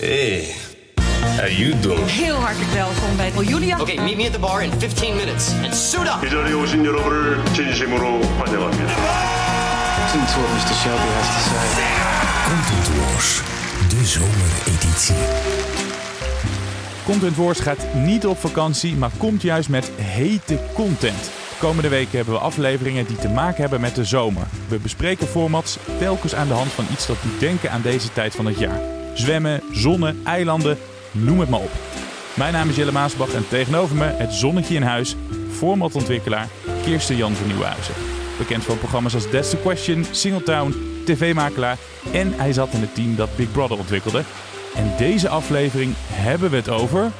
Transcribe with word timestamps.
Hey, 0.00 0.54
how 1.38 1.48
you 1.48 1.80
doing? 1.80 2.06
Heel 2.06 2.34
hartelijk 2.34 2.70
welkom 2.70 3.16
bij 3.16 3.32
Julia. 3.44 3.80
Okay, 3.80 3.96
meet 3.96 4.16
me 4.16 4.26
at 4.26 4.32
the 4.32 4.38
bar 4.38 4.62
in 4.62 4.70
15 4.70 5.16
minutes 5.16 5.52
and 5.64 5.74
suit 5.74 6.06
up. 6.06 6.26
이 6.26 6.30
자리에 6.30 6.52
오신 6.52 6.84
여러분을 6.84 7.44
진심으로 7.54 8.20
환영합니다. 8.38 8.92
Listen 10.02 10.26
to 10.26 10.40
what 10.40 10.50
Mr. 10.52 10.74
Shelby 10.82 11.08
has 11.16 11.28
to 11.34 11.40
say. 11.48 11.66
Content 12.48 12.88
Wars, 12.98 13.40
de 13.88 14.04
zomereditie. 14.04 15.14
Content 17.04 17.36
Wars 17.36 17.60
gaat 17.60 17.94
niet 17.94 18.26
op 18.26 18.38
vakantie, 18.38 18.96
maar 18.96 19.10
komt 19.16 19.42
juist 19.42 19.68
met 19.68 19.90
hete 20.00 20.58
content. 20.74 21.22
De 21.22 21.56
komende 21.58 21.88
weken 21.88 22.16
hebben 22.16 22.34
we 22.34 22.40
afleveringen 22.40 23.06
die 23.06 23.16
te 23.16 23.28
maken 23.28 23.60
hebben 23.60 23.80
met 23.80 23.94
de 23.94 24.04
zomer. 24.04 24.46
We 24.68 24.78
bespreken 24.78 25.26
formats 25.26 25.78
telkens 25.98 26.34
aan 26.34 26.48
de 26.48 26.54
hand 26.54 26.72
van 26.72 26.84
iets 26.92 27.06
dat 27.06 27.16
doet 27.22 27.40
denken 27.40 27.70
aan 27.70 27.82
deze 27.82 28.12
tijd 28.12 28.34
van 28.34 28.46
het 28.46 28.58
jaar. 28.58 28.80
Zwemmen, 29.13 29.61
zonnen, 29.71 30.21
eilanden, 30.23 30.77
noem 31.11 31.39
het 31.39 31.49
maar 31.49 31.59
op. 31.59 31.71
Mijn 32.33 32.53
naam 32.53 32.69
is 32.69 32.75
Jelle 32.75 32.91
Maasbach 32.91 33.33
en 33.33 33.47
tegenover 33.47 33.95
me 33.95 34.05
het 34.05 34.33
zonnetje 34.33 34.75
in 34.75 34.81
huis, 34.81 35.15
formatontwikkelaar 35.51 36.47
Kirsten 36.83 37.15
Jan 37.15 37.33
van 37.33 37.47
Nieuwenhuizen. 37.47 37.93
Bekend 38.37 38.63
van 38.63 38.77
programma's 38.77 39.13
als 39.13 39.29
That's 39.29 39.49
the 39.49 39.57
Question, 39.57 40.05
Singletown, 40.11 40.75
tv-makelaar 41.05 41.77
en 42.13 42.33
hij 42.33 42.53
zat 42.53 42.73
in 42.73 42.81
het 42.81 42.95
team 42.95 43.15
dat 43.15 43.35
Big 43.35 43.51
Brother 43.51 43.77
ontwikkelde. 43.77 44.23
En 44.75 44.93
deze 44.97 45.29
aflevering 45.29 45.93
hebben 46.11 46.49
we 46.49 46.55
het 46.55 46.69
over. 46.69 47.11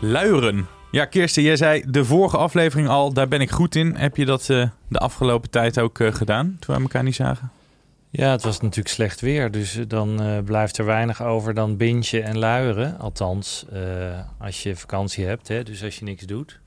Luieren. 0.00 0.77
Ja, 0.90 1.04
Kirsten, 1.04 1.42
jij 1.42 1.56
zei 1.56 1.84
de 1.88 2.04
vorige 2.04 2.36
aflevering 2.36 2.88
al, 2.88 3.12
daar 3.12 3.28
ben 3.28 3.40
ik 3.40 3.50
goed 3.50 3.74
in. 3.74 3.94
Heb 3.94 4.16
je 4.16 4.24
dat 4.24 4.50
eh, 4.50 4.68
de 4.88 4.98
afgelopen 4.98 5.50
tijd 5.50 5.80
ook 5.80 6.00
eh, 6.00 6.14
gedaan, 6.14 6.56
toen 6.60 6.74
we 6.76 6.82
elkaar 6.82 7.02
niet 7.02 7.14
zagen? 7.14 7.50
Ja, 8.10 8.30
het 8.30 8.42
was 8.42 8.60
natuurlijk 8.60 8.88
slecht 8.88 9.20
weer, 9.20 9.50
dus 9.50 9.76
eh, 9.76 9.84
dan 9.88 10.42
blijft 10.44 10.78
er 10.78 10.84
weinig 10.84 11.22
over 11.22 11.54
dan 11.54 11.76
bintje 11.76 12.20
en 12.20 12.38
luieren. 12.38 12.98
Althans, 12.98 13.66
als 14.38 14.62
je 14.62 14.76
vakantie 14.76 15.26
hebt, 15.26 15.48
hè, 15.48 15.62
dus 15.62 15.84
als 15.84 15.98
je 15.98 16.04
niks 16.04 16.24
doet. 16.24 16.60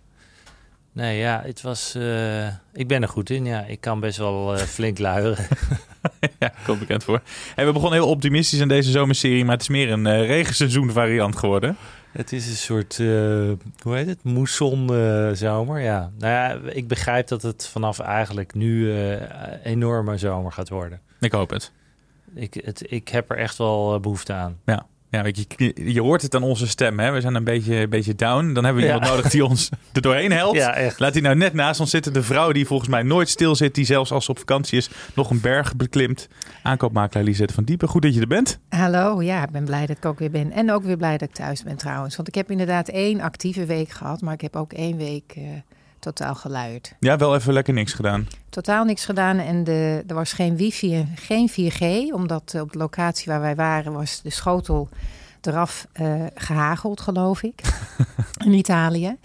Nee, 0.93 1.17
ja, 1.17 1.41
het 1.45 1.61
was... 1.61 1.95
ik 2.73 2.87
ben 2.87 3.01
er 3.01 3.07
goed 3.07 3.29
in, 3.29 3.45
ja. 3.45 3.65
Ik 3.65 3.81
kan 3.81 3.99
best 3.99 4.17
wel 4.17 4.57
flink 4.57 4.99
luieren. 5.09 5.47
ja, 6.39 6.53
komt 6.65 6.79
bekend 6.79 7.03
voor. 7.03 7.21
Hey, 7.55 7.65
we 7.65 7.71
begonnen 7.71 7.99
heel 7.99 8.09
optimistisch 8.09 8.61
aan 8.61 8.67
deze 8.67 8.91
zomerserie, 8.91 9.43
maar 9.43 9.53
het 9.53 9.61
is 9.61 9.69
meer 9.69 9.91
een 9.91 10.05
eh, 10.05 10.25
regenseizoen 10.25 10.91
variant 10.91 11.35
geworden. 11.35 11.77
Het 12.11 12.31
is 12.31 12.47
een 12.47 12.55
soort, 12.55 12.99
eh, 12.99 13.07
hoe 13.81 13.95
heet 13.95 14.07
het, 14.07 14.23
moesson 14.23 14.93
eh, 14.95 15.31
zomer, 15.31 15.79
ja. 15.79 16.11
Nou 16.17 16.33
ja, 16.33 16.71
ik 16.71 16.87
begrijp 16.87 17.27
dat 17.27 17.41
het 17.41 17.67
vanaf 17.67 17.99
eigenlijk 17.99 18.53
nu 18.53 18.91
eh 18.93 19.65
enorme 19.65 20.17
zomer 20.17 20.51
gaat 20.51 20.69
worden. 20.69 21.01
Ik 21.19 21.31
hoop 21.31 21.49
het. 21.49 21.71
Ik, 22.33 22.53
het, 22.53 22.91
ik 22.91 23.07
heb 23.07 23.31
er 23.31 23.37
echt 23.37 23.57
wel 23.57 23.95
eh, 23.95 23.99
behoefte 23.99 24.33
aan. 24.33 24.59
Ja. 24.65 24.85
Ja, 25.11 25.21
weet 25.23 25.37
je, 25.37 25.73
je, 25.75 25.93
je 25.93 26.01
hoort 26.01 26.21
het 26.21 26.35
aan 26.35 26.43
onze 26.43 26.67
stem. 26.67 26.99
Hè? 26.99 27.11
We 27.11 27.21
zijn 27.21 27.35
een 27.35 27.43
beetje, 27.43 27.75
een 27.75 27.89
beetje 27.89 28.15
down. 28.15 28.53
Dan 28.53 28.63
hebben 28.63 28.81
we 28.81 28.87
Ja. 28.87 28.93
iemand 28.93 29.11
nodig 29.15 29.31
die 29.31 29.45
ons 29.45 29.69
er 29.93 30.01
doorheen 30.01 30.31
helpt. 30.31 30.57
Ja, 30.57 30.73
echt. 30.75 30.99
Laat 30.99 31.13
hij 31.13 31.21
nou 31.21 31.35
net 31.35 31.53
naast 31.53 31.79
ons 31.79 31.89
zitten. 31.89 32.13
De 32.13 32.23
vrouw 32.23 32.51
die 32.51 32.65
volgens 32.65 32.89
mij 32.89 33.03
nooit 33.03 33.29
stil 33.29 33.55
zit. 33.55 33.75
Die 33.75 33.85
zelfs 33.85 34.11
als 34.11 34.25
ze 34.25 34.31
op 34.31 34.37
vakantie 34.39 34.77
is 34.77 34.89
nog 35.15 35.29
een 35.29 35.41
berg 35.41 35.75
beklimt. 35.75 36.27
Aankoopmakelaar 36.63 37.23
Lisette 37.25 37.53
van 37.53 37.63
Diepen. 37.63 37.87
Goed 37.87 38.01
dat 38.01 38.13
je 38.15 38.21
er 38.21 38.27
bent. 38.27 38.59
Hallo, 38.69 39.21
ja, 39.21 39.43
ik 39.43 39.49
ben 39.51 39.65
blij 39.65 39.85
dat 39.85 39.97
ik 39.97 40.05
ook 40.05 40.19
weer 40.19 40.31
ben. 40.31 40.51
En 40.51 40.71
ook 40.71 40.83
weer 40.83 40.97
blij 40.97 41.17
dat 41.17 41.29
ik 41.29 41.35
thuis 41.35 41.63
ben 41.63 41.75
trouwens. 41.77 42.15
Want 42.15 42.27
ik 42.27 42.35
heb 42.35 42.51
inderdaad 42.51 42.87
één 42.89 43.19
actieve 43.21 43.65
week 43.65 43.89
gehad, 43.89 44.21
maar 44.21 44.33
ik 44.33 44.41
heb 44.41 44.55
ook 44.55 44.73
één 44.73 44.97
week 44.97 45.33
eh, 45.35 45.43
totaal 46.01 46.35
geluid. 46.35 46.95
Ja, 46.99 47.17
wel 47.17 47.35
even 47.35 47.53
lekker 47.53 47.73
niks 47.73 47.93
gedaan. 47.93 48.27
Totaal 48.49 48.83
niks 48.83 49.05
gedaan 49.05 49.37
en 49.37 49.63
de, 49.63 50.03
er 50.07 50.15
was 50.15 50.33
geen 50.33 50.55
wifi 50.57 50.95
en 50.95 51.09
geen 51.15 51.49
4G. 51.49 52.13
Omdat 52.13 52.55
op 52.61 52.71
de 52.71 52.77
locatie 52.77 53.31
waar 53.31 53.41
wij 53.41 53.55
waren 53.55 53.93
was 53.93 54.21
de 54.21 54.29
schotel 54.29 54.89
eraf 55.41 55.87
eh, 55.93 56.25
gehageld, 56.35 57.01
geloof 57.01 57.43
ik. 57.43 57.61
in 58.45 58.53
Italië. 58.53 59.17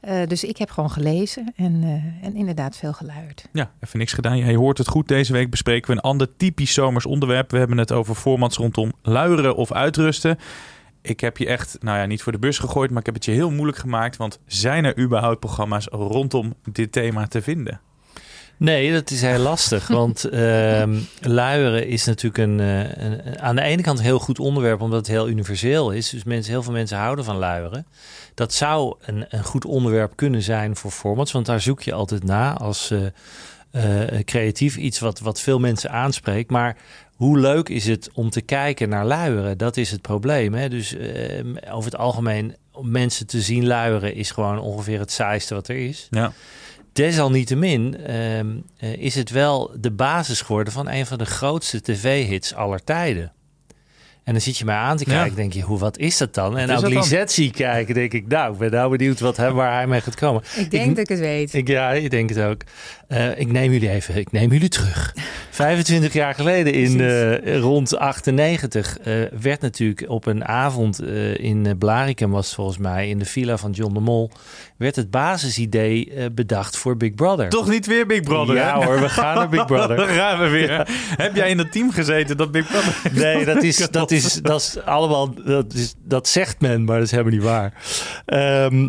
Eh, 0.00 0.26
dus 0.26 0.44
ik 0.44 0.56
heb 0.56 0.70
gewoon 0.70 0.90
gelezen 0.90 1.52
en, 1.56 1.82
eh, 1.82 2.26
en 2.26 2.34
inderdaad 2.34 2.76
veel 2.76 2.92
geluid. 2.92 3.48
Ja, 3.52 3.70
even 3.80 3.98
niks 3.98 4.12
gedaan. 4.12 4.36
Je 4.36 4.56
hoort 4.56 4.78
het 4.78 4.88
goed. 4.88 5.08
Deze 5.08 5.32
week 5.32 5.50
bespreken 5.50 5.90
we 5.90 5.96
een 5.96 6.02
ander 6.02 6.36
typisch 6.36 6.74
zomers 6.74 7.06
onderwerp. 7.06 7.50
We 7.50 7.58
hebben 7.58 7.78
het 7.78 7.92
over 7.92 8.14
formats 8.14 8.56
rondom 8.56 8.92
luieren 9.02 9.56
of 9.56 9.72
uitrusten. 9.72 10.38
Ik 11.08 11.20
heb 11.20 11.36
je 11.36 11.46
echt, 11.46 11.76
nou 11.80 11.98
ja, 11.98 12.06
niet 12.06 12.22
voor 12.22 12.32
de 12.32 12.38
bus 12.38 12.58
gegooid, 12.58 12.90
maar 12.90 13.00
ik 13.00 13.06
heb 13.06 13.14
het 13.14 13.24
je 13.24 13.30
heel 13.30 13.50
moeilijk 13.50 13.78
gemaakt. 13.78 14.16
Want 14.16 14.38
zijn 14.46 14.84
er 14.84 14.98
überhaupt 14.98 15.40
programma's 15.40 15.86
rondom 15.90 16.54
dit 16.72 16.92
thema 16.92 17.26
te 17.26 17.42
vinden? 17.42 17.80
Nee, 18.58 18.92
dat 18.92 19.10
is 19.10 19.22
heel 19.22 19.38
lastig. 19.38 19.86
Want 20.02 20.24
ehm, 20.24 20.98
luieren 21.20 21.86
is 21.86 22.04
natuurlijk 22.04 22.38
een, 22.38 22.60
eh, 22.60 23.04
een, 23.04 23.40
aan 23.40 23.56
de 23.56 23.62
ene 23.62 23.82
kant 23.82 23.98
een 23.98 24.04
heel 24.04 24.18
goed 24.18 24.38
onderwerp, 24.38 24.80
omdat 24.80 24.98
het 24.98 25.08
heel 25.08 25.28
universeel 25.28 25.90
is. 25.90 26.10
Dus 26.10 26.24
mensen, 26.24 26.52
heel 26.52 26.62
veel 26.62 26.72
mensen 26.72 26.98
houden 26.98 27.24
van 27.24 27.36
luieren. 27.36 27.86
Dat 28.34 28.52
zou 28.52 28.96
een, 29.00 29.24
een 29.28 29.44
goed 29.44 29.64
onderwerp 29.64 30.12
kunnen 30.16 30.42
zijn 30.42 30.76
voor 30.76 30.90
formats, 30.90 31.32
want 31.32 31.46
daar 31.46 31.60
zoek 31.60 31.82
je 31.82 31.92
altijd 31.92 32.24
na 32.24 32.56
als 32.56 32.90
eh, 32.90 33.06
eh, 33.70 34.24
creatief 34.24 34.76
iets 34.76 34.98
wat, 34.98 35.20
wat 35.20 35.40
veel 35.40 35.58
mensen 35.58 35.90
aanspreekt. 35.90 36.50
Maar 36.50 36.76
hoe 37.16 37.38
leuk 37.38 37.68
is 37.68 37.86
het 37.86 38.10
om 38.14 38.30
te 38.30 38.40
kijken 38.40 38.88
naar 38.88 39.06
luieren? 39.06 39.58
Dat 39.58 39.76
is 39.76 39.90
het 39.90 40.02
probleem. 40.02 40.54
Hè? 40.54 40.68
Dus 40.68 40.96
ehm, 40.96 41.54
over 41.70 41.90
het 41.90 42.00
algemeen, 42.00 42.56
om 42.72 42.90
mensen 42.90 43.26
te 43.26 43.40
zien 43.40 43.66
luieren 43.66 44.14
is 44.14 44.30
gewoon 44.30 44.58
ongeveer 44.58 44.98
het 44.98 45.12
saaiste 45.12 45.54
wat 45.54 45.68
er 45.68 45.76
is. 45.76 46.06
Ja. 46.10 46.32
Desalniettemin 46.92 47.96
ehm, 47.96 48.56
eh, 48.76 48.96
is 48.96 49.14
het 49.14 49.30
wel 49.30 49.70
de 49.80 49.90
basis 49.90 50.40
geworden 50.40 50.72
van 50.72 50.88
een 50.88 51.06
van 51.06 51.18
de 51.18 51.26
grootste 51.26 51.80
tv-hits 51.80 52.54
aller 52.54 52.84
tijden. 52.84 53.32
En 54.26 54.32
dan 54.32 54.40
zit 54.40 54.58
je 54.58 54.64
mij 54.64 54.74
aan 54.74 54.96
te 54.96 55.04
Ja. 55.10 55.16
kijken, 55.16 55.36
denk 55.36 55.52
je, 55.52 55.60
hoe, 55.60 55.78
wat 55.78 55.98
is 55.98 56.16
dat 56.16 56.34
dan? 56.34 56.58
En 56.58 56.66
dan? 56.66 56.86
Lisette 56.86 57.32
zie 57.32 57.46
ik 57.46 57.52
kijken, 57.52 57.94
denk 57.94 58.12
ik, 58.12 58.26
nou, 58.28 58.52
ik 58.52 58.58
ben 58.58 58.70
nou 58.70 58.90
benieuwd 58.96 59.20
wat, 59.20 59.36
hij- 59.36 59.52
waar 59.52 59.72
hij 59.72 59.86
mee 59.86 60.00
gaat 60.00 60.14
komen. 60.14 60.42
Ik 60.56 60.70
denk 60.70 60.88
dat 60.88 60.98
ik 60.98 61.08
het 61.08 61.18
weet. 61.18 61.54
Ik, 61.54 61.68
ja, 61.68 61.92
ik 61.92 62.10
denk 62.10 62.28
het 62.28 62.40
ook. 62.40 62.60
Eh, 63.08 63.38
ik 63.38 63.52
neem 63.52 63.72
jullie 63.72 63.90
even, 63.90 64.16
ik 64.16 64.32
neem 64.32 64.52
jullie 64.52 64.68
terug. 64.68 65.14
25 65.50 66.12
jaar 66.12 66.34
geleden, 66.34 66.72
in 66.72 67.00
eh, 67.00 67.58
rond 67.58 67.96
98, 67.98 68.98
eh, 68.98 69.14
werd 69.40 69.60
natuurlijk 69.60 70.04
op 70.08 70.26
een 70.26 70.44
avond 70.44 70.98
eh, 70.98 71.38
in 71.38 71.78
Blarikum, 71.78 72.30
was 72.30 72.54
volgens 72.54 72.78
mij, 72.78 73.08
in 73.08 73.18
de 73.18 73.24
villa 73.24 73.56
van 73.56 73.70
John 73.70 73.94
de 73.94 74.00
Mol, 74.00 74.30
werd 74.76 74.96
het 74.96 75.10
basisidee 75.10 76.30
bedacht 76.32 76.76
voor 76.76 76.96
Big 76.96 77.14
Brother. 77.14 77.48
Toch 77.48 77.68
niet 77.68 77.86
weer 77.86 78.06
Big 78.06 78.20
Brother? 78.22 78.54
Ja 78.54 78.78
hè? 78.78 78.84
hoor, 78.84 79.00
we 79.00 79.08
gaan 79.08 79.34
naar 79.36 79.48
Big 79.48 79.66
Brother. 79.66 79.96
Dan 80.06 80.08
gaan 80.08 80.38
we 80.40 80.48
weer. 80.48 80.88
Heb 81.16 81.36
jij 81.36 81.50
in 81.50 81.56
dat 81.56 81.72
team 81.72 81.90
gezeten 81.92 82.36
dat 82.36 82.50
Big 82.52 82.66
Brother... 82.66 82.94
Nee, 83.22 83.44
dat 83.44 83.62
is, 83.62 83.76
dat 83.90 84.10
is, 84.10 84.15
dat 84.42 84.60
is 84.60 84.84
allemaal, 84.84 85.34
dat, 85.34 85.74
is, 85.74 85.94
dat 86.04 86.28
zegt 86.28 86.60
men, 86.60 86.84
maar 86.84 86.96
dat 86.96 87.04
is 87.04 87.10
helemaal 87.10 87.32
niet 87.32 87.42
waar. 87.42 87.72
Ehm, 88.26 88.88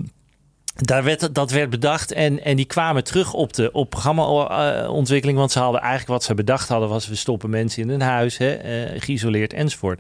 daar 0.75 1.03
werd, 1.03 1.35
dat 1.35 1.51
werd 1.51 1.69
bedacht 1.69 2.11
en, 2.11 2.43
en 2.43 2.55
die 2.55 2.65
kwamen 2.65 3.03
terug 3.03 3.33
op 3.33 3.53
de 3.53 3.71
op 3.71 3.89
programmaontwikkeling. 3.89 5.37
Want 5.37 5.51
ze 5.51 5.59
hadden 5.59 5.81
eigenlijk 5.81 6.11
wat 6.11 6.23
ze 6.23 6.33
bedacht 6.33 6.69
hadden 6.69 6.89
was 6.89 7.07
we 7.07 7.15
stoppen 7.15 7.49
mensen 7.49 7.81
in 7.81 7.89
een 7.89 8.01
huis, 8.01 8.37
hè, 8.37 8.53
eh, 8.53 9.01
geïsoleerd 9.01 9.53
enzovoort. 9.53 9.99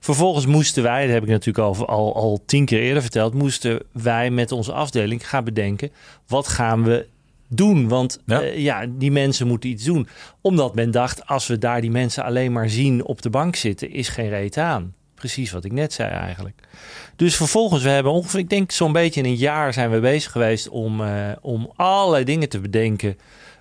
Vervolgens 0.00 0.46
moesten 0.46 0.82
wij, 0.82 1.04
dat 1.04 1.14
heb 1.14 1.22
ik 1.22 1.28
natuurlijk 1.28 1.66
al, 1.66 1.86
al, 1.86 2.14
al 2.14 2.42
tien 2.46 2.64
keer 2.64 2.80
eerder 2.80 3.02
verteld, 3.02 3.34
moesten 3.34 3.82
wij 3.92 4.30
met 4.30 4.52
onze 4.52 4.72
afdeling 4.72 5.28
gaan 5.28 5.44
bedenken 5.44 5.92
wat 6.26 6.48
gaan 6.48 6.84
we 6.84 7.06
doen. 7.56 7.88
Want 7.88 8.18
Ja. 8.26 8.40
ja. 8.40 8.52
ja, 8.54 8.86
die 8.88 9.12
mensen 9.12 9.46
moeten 9.46 9.70
iets 9.70 9.84
doen. 9.84 10.08
Omdat 10.40 10.74
men 10.74 10.90
dacht, 10.90 11.26
als 11.26 11.46
we 11.46 11.58
daar 11.58 11.80
die 11.80 11.90
mensen 11.90 12.24
alleen 12.24 12.52
maar 12.52 12.68
zien 12.70 13.04
op 13.04 13.22
de 13.22 13.30
bank 13.30 13.56
zitten, 13.56 13.90
is 13.90 14.08
geen 14.08 14.28
reet 14.28 14.56
aan. 14.56 14.94
Precies 15.14 15.52
wat 15.52 15.64
ik 15.64 15.72
net 15.72 15.92
zei 15.92 16.10
eigenlijk. 16.10 16.60
Dus 17.16 17.36
vervolgens, 17.36 17.82
we 17.82 17.88
hebben 17.88 18.12
ongeveer, 18.12 18.38
ik 18.40 18.48
denk 18.50 18.70
zo'n 18.70 18.92
beetje 18.92 19.20
in 19.20 19.26
een 19.26 19.36
jaar 19.36 19.72
zijn 19.72 19.90
we 19.90 20.00
bezig 20.00 20.32
geweest 20.32 20.68
om, 20.68 21.00
eh, 21.04 21.30
om 21.40 21.72
allerlei 21.76 22.24
dingen 22.24 22.48
te 22.48 22.60
bedenken. 22.60 23.16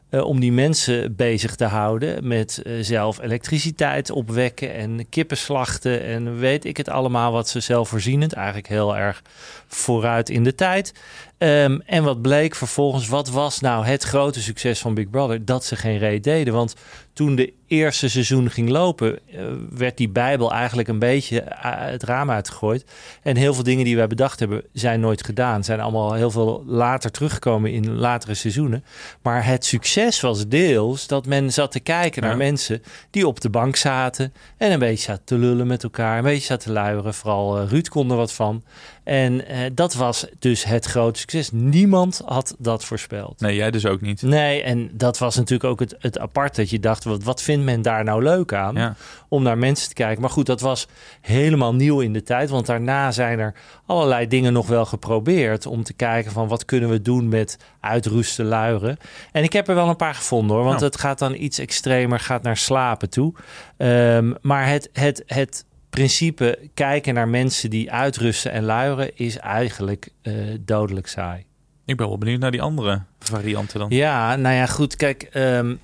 eh, 0.09 0.23
om 0.25 0.39
die 0.39 0.51
mensen 0.51 1.15
bezig 1.15 1.55
te 1.55 1.65
houden 1.65 2.27
met 2.27 2.61
eh, 2.63 2.73
zelf 2.81 3.21
elektriciteit 3.21 4.09
opwekken 4.09 4.73
en 4.73 5.09
kippen 5.09 5.37
slachten 5.37 6.03
en 6.03 6.37
weet 6.37 6.65
ik 6.65 6.77
het 6.77 6.89
allemaal 6.89 7.31
wat 7.31 7.49
ze 7.49 7.59
zelfvoorzienend, 7.59 8.33
eigenlijk 8.33 8.67
heel 8.67 8.97
erg 8.97 9.21
vooruit 9.67 10.29
in 10.29 10.43
de 10.43 10.55
tijd. 10.55 10.93
Ehm, 11.41 11.79
en 11.85 12.03
wat 12.03 12.21
bleek 12.21 12.55
vervolgens, 12.55 13.07
wat 13.07 13.29
was 13.29 13.59
nou 13.59 13.85
het 13.85 14.03
grote 14.03 14.41
succes 14.41 14.79
van 14.79 14.93
Big 14.93 15.09
Brother? 15.09 15.45
Dat 15.45 15.65
ze 15.65 15.75
geen 15.75 15.97
reet 15.97 16.23
deden. 16.23 16.53
Want 16.53 16.75
toen 17.13 17.35
de 17.35 17.53
eerste 17.67 18.09
seizoen 18.09 18.49
ging 18.49 18.69
lopen, 18.69 19.19
eh, 19.27 19.43
werd 19.69 19.97
die 19.97 20.09
Bijbel 20.09 20.51
eigenlijk 20.51 20.87
een 20.87 20.99
beetje 20.99 21.41
eh, 21.41 21.71
het 21.91 22.03
raam 22.03 22.31
uitgegooid. 22.31 22.85
En 23.23 23.35
heel 23.35 23.53
veel 23.53 23.63
dingen 23.63 23.85
die 23.85 23.95
wij 23.95 24.07
bedacht 24.07 24.39
hebben, 24.39 24.63
zijn 24.73 24.99
nooit 24.99 25.25
gedaan. 25.25 25.63
Zijn 25.63 25.79
allemaal 25.79 26.13
heel 26.13 26.31
veel 26.31 26.63
later 26.67 27.11
teruggekomen 27.11 27.71
in 27.71 27.91
latere 27.95 28.33
seizoenen. 28.33 28.83
Maar 29.21 29.45
het 29.45 29.65
succes 29.65 30.21
was 30.21 30.47
deels 30.47 31.07
dat 31.07 31.25
men 31.25 31.53
zat 31.53 31.71
te 31.71 31.79
kijken 31.79 32.21
naar 32.21 32.31
Ja. 32.31 32.37
mensen 32.37 32.83
die 33.09 33.27
op 33.27 33.41
de 33.41 33.49
bank 33.49 33.75
zaten 33.75 34.33
en 34.57 34.71
een 34.71 34.79
beetje 34.79 35.03
zaten 35.03 35.25
te 35.25 35.37
lullen 35.37 35.67
met 35.67 35.83
elkaar, 35.83 36.17
een 36.17 36.23
beetje 36.23 36.45
zaten 36.45 36.65
te 36.67 36.73
luieren. 36.73 37.13
Vooral 37.13 37.59
eh, 37.59 37.69
Ruud 37.69 37.87
kon 37.87 38.11
er 38.11 38.17
wat 38.17 38.33
van. 38.33 38.63
En 39.03 39.47
eh, 39.47 39.57
dat 39.73 39.93
was 39.93 40.25
dus 40.39 40.63
het 40.63 40.85
grote 40.85 41.19
succes. 41.19 41.51
Niemand 41.51 42.21
had 42.25 42.55
dat 42.57 42.85
voorspeld. 42.85 43.39
Nee, 43.39 43.55
jij 43.55 43.71
dus 43.71 43.85
ook 43.85 44.01
niet. 44.01 44.21
Nee, 44.21 44.63
en 44.63 44.89
dat 44.93 45.17
was 45.17 45.35
natuurlijk 45.35 45.69
ook 45.69 45.79
het, 45.79 45.95
het 45.99 46.19
apart 46.19 46.55
dat 46.55 46.69
je 46.69 46.79
dacht, 46.79 47.03
wat, 47.03 47.23
wat 47.23 47.41
vindt 47.41 47.65
men 47.65 47.81
daar 47.81 48.03
nou 48.03 48.23
leuk 48.23 48.53
aan? 48.53 48.75
Ja. 48.75 48.95
Om 49.27 49.43
naar 49.43 49.57
mensen 49.57 49.87
te 49.87 49.93
kijken. 49.93 50.21
Maar 50.21 50.29
goed, 50.29 50.45
dat 50.45 50.61
was 50.61 50.87
helemaal 51.21 51.75
nieuw 51.75 51.99
in 51.99 52.13
de 52.13 52.23
tijd. 52.23 52.49
Want 52.49 52.65
daarna 52.65 53.11
zijn 53.11 53.39
er 53.39 53.53
allerlei 53.85 54.27
dingen 54.27 54.53
nog 54.53 54.67
wel 54.67 54.85
geprobeerd. 54.85 55.65
Om 55.65 55.83
te 55.83 55.93
kijken 55.93 56.31
van 56.31 56.47
wat 56.47 56.65
kunnen 56.65 56.89
we 56.89 57.01
doen 57.01 57.27
met 57.29 57.57
uitrusten, 57.79 58.45
luieren. 58.45 58.97
En 59.31 59.43
ik 59.43 59.53
heb 59.53 59.67
er 59.67 59.75
wel 59.75 59.89
een 59.89 59.95
paar 59.95 60.15
gevonden 60.15 60.55
hoor. 60.55 60.65
Want 60.65 60.79
Nou. 60.79 60.91
het 60.91 60.99
gaat 60.99 61.19
dan 61.19 61.35
iets 61.35 61.59
extremer, 61.59 62.19
gaat 62.19 62.43
naar 62.43 62.57
slapen 62.57 63.09
toe. 63.09 63.33
Ehm, 63.77 64.33
maar 64.41 64.67
het, 64.67 64.89
het, 64.93 65.23
het 65.25 65.65
principe 65.91 66.69
kijken 66.73 67.13
naar 67.13 67.27
mensen 67.27 67.69
die 67.69 67.91
uitrusten 67.91 68.51
en 68.51 68.63
luieren 68.63 69.17
is 69.17 69.37
eigenlijk 69.37 70.09
eh, 70.21 70.33
dodelijk 70.59 71.07
saai. 71.07 71.45
Ik 71.85 71.97
ben 71.97 72.07
wel 72.07 72.17
benieuwd 72.17 72.39
naar 72.39 72.51
die 72.51 72.61
andere 72.61 73.01
varianten 73.19 73.79
dan. 73.79 73.89
Ja, 73.89 74.35
nou 74.35 74.55
ja, 74.55 74.65
goed. 74.65 74.95
Kijk, 74.95 75.23
ehm, 75.23 75.75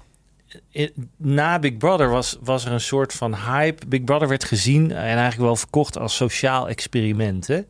na 1.18 1.60
Big 1.60 1.78
Brother 1.78 2.10
was, 2.10 2.38
was 2.42 2.66
er 2.66 2.72
een 2.72 2.82
soort 2.82 3.14
van 3.14 3.36
hype. 3.36 3.88
Big 3.88 4.04
Brother 4.04 4.28
werd 4.28 4.44
gezien 4.44 4.92
en 4.92 4.98
eigenlijk 4.98 5.38
wel 5.38 5.56
verkocht 5.56 5.98
als 5.98 6.16
sociaal 6.16 6.70
experiment. 6.70 7.48
Hè? 7.48 7.62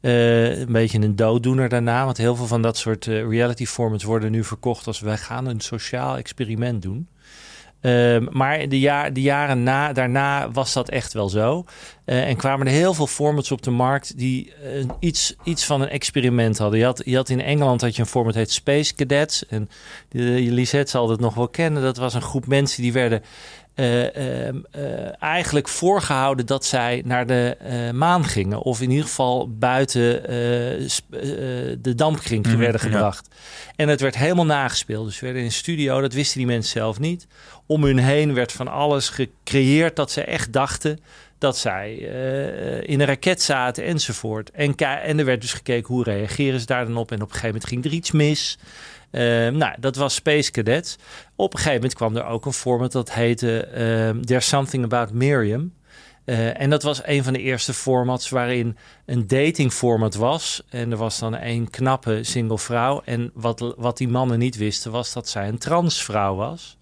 Eh, 0.00 0.58
een 0.58 0.72
beetje 0.72 1.00
een 1.00 1.16
dooddoener 1.16 1.68
daarna. 1.68 2.04
Want 2.04 2.16
heel 2.16 2.36
veel 2.36 2.46
van 2.46 2.62
dat 2.62 2.76
soort 2.76 3.06
eh, 3.06 3.28
reality 3.28 3.66
formats 3.66 4.04
worden 4.04 4.30
nu 4.30 4.44
verkocht 4.44 4.86
als 4.86 5.00
wij 5.00 5.16
gaan 5.16 5.46
een 5.46 5.60
sociaal 5.60 6.16
experiment 6.16 6.82
doen. 6.82 7.08
Ehm, 7.80 8.26
maar 8.30 8.68
de, 8.68 8.78
jaar, 8.78 9.12
de 9.12 9.20
jaren 9.20 9.62
na, 9.62 9.92
daarna 9.92 10.50
was 10.50 10.72
dat 10.72 10.88
echt 10.88 11.12
wel 11.12 11.28
zo. 11.28 11.64
Eh, 12.04 12.28
en 12.28 12.36
kwamen 12.36 12.66
er 12.66 12.72
heel 12.72 12.94
veel 12.94 13.06
formats 13.06 13.52
op 13.52 13.62
de 13.62 13.70
markt 13.70 14.18
die 14.18 14.52
eh, 14.54 14.84
iets, 14.98 15.34
iets 15.44 15.64
van 15.64 15.80
een 15.80 15.88
experiment 15.88 16.58
hadden. 16.58 16.78
Je 16.78 16.84
had, 16.84 17.02
je 17.04 17.16
had 17.16 17.28
in 17.28 17.40
Engeland 17.40 17.80
had 17.80 17.96
je 17.96 18.02
een 18.02 18.08
format 18.08 18.34
heet 18.34 18.50
Space 18.50 18.94
Cadets. 18.94 19.46
En 19.46 19.68
de, 20.08 20.20
Lisette 20.50 20.90
zal 20.90 21.10
het 21.10 21.20
nog 21.20 21.34
wel 21.34 21.48
kennen. 21.48 21.82
Dat 21.82 21.96
was 21.96 22.14
een 22.14 22.22
groep 22.22 22.46
mensen 22.46 22.82
die 22.82 22.92
werden 22.92 23.22
eh, 23.76 24.46
ehm, 24.46 24.56
eh, 24.70 25.22
eigenlijk 25.22 25.68
voorgehouden 25.68 26.46
dat 26.46 26.64
zij 26.64 27.02
naar 27.04 27.26
de 27.26 27.56
eh, 27.60 27.90
maan 27.90 28.24
gingen. 28.24 28.62
Of 28.62 28.80
in 28.80 28.90
ieder 28.90 29.04
geval 29.04 29.50
buiten 29.50 30.22
de 31.82 31.94
dampkring 31.94 32.46
Mhm, 32.46 32.56
werden 32.56 32.80
ja. 32.80 32.86
gebracht. 32.86 33.28
En 33.76 33.88
het 33.88 34.00
werd 34.00 34.16
helemaal 34.16 34.44
nagespeeld. 34.44 35.06
Dus 35.06 35.16
ze 35.16 35.24
werden 35.24 35.42
in 35.42 35.48
een 35.48 35.54
studio, 35.54 36.00
dat 36.00 36.12
wisten 36.12 36.38
die 36.38 36.46
mensen 36.46 36.72
zelf 36.72 36.98
niet. 36.98 37.26
Om 37.66 37.84
hun 37.84 37.98
heen 37.98 38.34
werd 38.34 38.52
van 38.52 38.68
alles 38.68 39.08
gecreëerd 39.08 39.96
dat 39.96 40.10
ze 40.10 40.20
echt 40.20 40.52
dachten 40.52 41.00
dat 41.38 41.58
zij 41.58 41.94
in 42.82 43.00
een 43.00 43.06
raket 43.06 43.42
zaten 43.42 43.84
enzovoort. 43.84 44.50
En, 44.50 44.74
en 44.76 45.18
er 45.18 45.24
werd 45.24 45.40
dus 45.40 45.52
gekeken 45.52 45.94
hoe 45.94 46.04
reageren 46.04 46.60
ze 46.60 46.66
daar 46.66 46.86
dan 46.86 46.96
op. 46.96 47.10
En 47.10 47.16
op 47.16 47.22
een 47.22 47.34
gegeven 47.34 47.46
moment 47.46 47.68
ging 47.68 47.84
er 47.84 47.92
iets 47.92 48.10
mis. 48.10 48.58
Eh, 49.16 49.48
nou, 49.48 49.74
dat 49.78 49.96
was 49.96 50.14
Space 50.14 50.50
Cadets. 50.50 50.96
Op 51.36 51.52
een 51.52 51.58
gegeven 51.58 51.80
moment 51.80 51.94
kwam 51.94 52.16
er 52.16 52.24
ook 52.24 52.46
een 52.46 52.52
format 52.52 52.92
dat 52.92 53.12
heette 53.12 53.60
ehm, 53.64 54.20
There's 54.20 54.48
Something 54.48 54.84
About 54.84 55.12
Miriam. 55.12 55.72
Eh, 56.24 56.60
en 56.60 56.70
dat 56.70 56.82
was 56.82 57.00
een 57.04 57.24
van 57.24 57.32
de 57.32 57.38
eerste 57.38 57.74
formats 57.74 58.28
waarin 58.28 58.76
een 59.06 59.26
dating 59.26 59.72
format 59.72 60.14
was. 60.14 60.62
En 60.68 60.90
er 60.90 60.96
was 60.96 61.18
dan 61.18 61.36
een 61.36 61.70
knappe 61.70 62.24
single 62.24 62.58
vrouw. 62.58 63.02
En 63.04 63.30
wat, 63.34 63.74
wat 63.76 63.96
die 63.96 64.08
mannen 64.08 64.38
niet 64.38 64.56
wisten 64.56 64.90
was 64.90 65.12
dat 65.12 65.28
zij 65.28 65.48
een 65.48 65.58
transvrouw 65.58 66.34
was. 66.34 66.78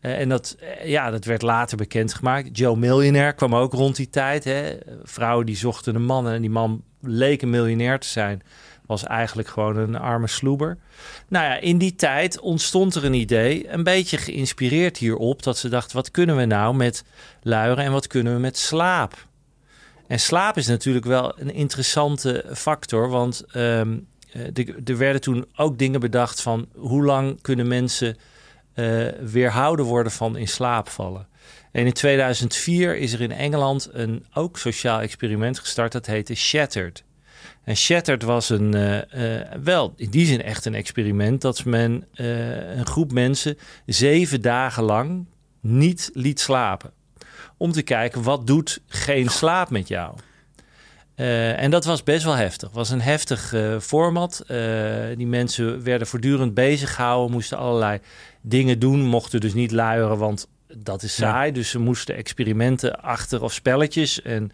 Eh, 0.00 0.20
en 0.20 0.28
dat, 0.28 0.56
eh, 0.60 0.88
ja, 0.88 1.10
dat 1.10 1.24
werd 1.24 1.42
later 1.42 1.76
bekendgemaakt. 1.76 2.58
Joe 2.58 2.76
Millionaire 2.76 3.32
kwam 3.32 3.54
ook 3.54 3.72
rond 3.72 3.96
die 3.96 4.10
tijd. 4.10 4.44
Hè. 4.44 4.78
Vrouwen 5.02 5.46
die 5.46 5.56
zochten 5.56 5.94
een 5.94 6.04
man 6.04 6.28
en 6.28 6.40
die 6.40 6.50
man 6.50 6.82
leek 7.00 7.42
een 7.42 7.50
miljonair 7.50 7.98
te 7.98 8.08
zijn. 8.08 8.42
Was 8.88 9.04
eigenlijk 9.04 9.48
gewoon 9.48 9.76
een 9.76 9.96
arme 9.98 10.26
sloeber. 10.26 10.78
Nou 11.28 11.44
ja, 11.44 11.56
in 11.60 11.78
die 11.78 11.94
tijd 11.94 12.40
ontstond 12.40 12.94
er 12.94 13.04
een 13.04 13.14
idee, 13.14 13.68
een 13.68 13.82
beetje 13.82 14.16
geïnspireerd 14.16 14.96
hierop, 14.96 15.42
dat 15.42 15.58
ze 15.58 15.68
dachten: 15.68 15.96
wat 15.96 16.10
kunnen 16.10 16.36
we 16.36 16.44
nou 16.44 16.74
met 16.74 17.04
luieren 17.42 17.84
en 17.84 17.92
wat 17.92 18.06
kunnen 18.06 18.34
we 18.34 18.40
met 18.40 18.56
slaap? 18.56 19.26
En 20.06 20.20
slaap 20.20 20.56
is 20.56 20.66
natuurlijk 20.66 21.04
wel 21.06 21.40
een 21.40 21.52
interessante 21.54 22.44
factor, 22.54 23.08
want 23.08 23.44
ehm, 23.52 23.98
eh, 24.32 24.42
er- 24.42 24.74
er 24.84 24.98
werden 24.98 25.20
toen 25.20 25.46
ook 25.56 25.78
dingen 25.78 26.00
bedacht 26.00 26.40
van 26.42 26.68
hoe 26.76 27.04
lang 27.04 27.40
kunnen 27.42 27.68
mensen 27.68 28.16
eh, 28.74 29.06
weerhouden 29.20 29.84
worden 29.84 30.12
van 30.12 30.36
in 30.36 30.48
slaap 30.48 30.88
vallen. 30.88 31.26
En 31.72 31.86
in 31.86 31.92
2004 31.92 32.96
is 32.96 33.12
er 33.12 33.20
in 33.20 33.32
Engeland 33.32 33.88
een 33.92 34.26
ook 34.34 34.58
sociaal 34.58 35.00
experiment 35.00 35.58
gestart. 35.58 35.92
Dat 35.92 36.06
heette 36.06 36.34
Shattered. 36.34 37.04
En 37.64 37.76
Shattered 37.76 38.22
was 38.22 38.50
een, 38.50 38.74
eh, 38.74 39.36
eh, 39.36 39.46
wel 39.62 39.92
in 39.96 40.10
die 40.10 40.26
zin 40.26 40.42
echt 40.42 40.64
een 40.64 40.74
experiment. 40.74 41.40
Dat 41.40 41.64
men 41.64 42.06
eh, 42.14 42.76
een 42.76 42.86
groep 42.86 43.12
mensen 43.12 43.58
zeven 43.86 44.40
dagen 44.40 44.82
lang 44.82 45.26
niet 45.60 46.10
liet 46.12 46.40
slapen. 46.40 46.90
Om 47.56 47.72
te 47.72 47.82
kijken 47.82 48.22
wat 48.22 48.46
doet 48.46 48.80
geen 48.86 49.28
slaap 49.28 49.70
met 49.70 49.88
jou. 49.88 50.16
En 51.14 51.70
dat 51.70 51.84
was 51.84 52.02
best 52.02 52.24
wel 52.24 52.34
heftig. 52.34 52.68
Het 52.68 52.76
was 52.76 52.90
een 52.90 53.00
heftig 53.00 53.54
format. 53.80 54.44
Die 55.16 55.26
mensen 55.26 55.82
werden 55.82 56.06
voortdurend 56.06 56.54
bezig 56.54 56.94
gehouden, 56.94 57.32
moesten 57.32 57.58
allerlei 57.58 58.00
dingen 58.40 58.78
doen, 58.78 59.00
mochten 59.00 59.40
dus 59.40 59.54
niet 59.54 59.72
luieren, 59.72 60.18
want 60.18 60.48
dat 60.76 61.02
is 61.02 61.14
saai. 61.14 61.52
Dus 61.52 61.70
ze 61.70 61.78
moesten 61.78 62.14
experimenten 62.16 63.02
achter 63.02 63.42
of 63.42 63.52
spelletjes 63.52 64.22
en 64.22 64.50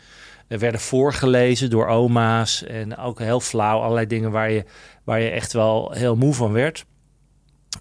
er 0.49 0.59
werden 0.59 0.81
voorgelezen 0.81 1.71
door 1.71 1.87
oma's 1.87 2.65
en 2.65 2.97
ook 2.97 3.19
heel 3.19 3.41
flauw 3.41 3.81
allerlei 3.81 4.07
dingen 4.07 4.31
waar 4.31 4.51
je, 4.51 4.65
waar 5.05 5.21
je 5.21 5.31
echt 5.31 5.53
wel 5.53 5.93
heel 5.93 6.17
moe 6.17 6.35
van 6.35 6.53
werd. 6.53 6.85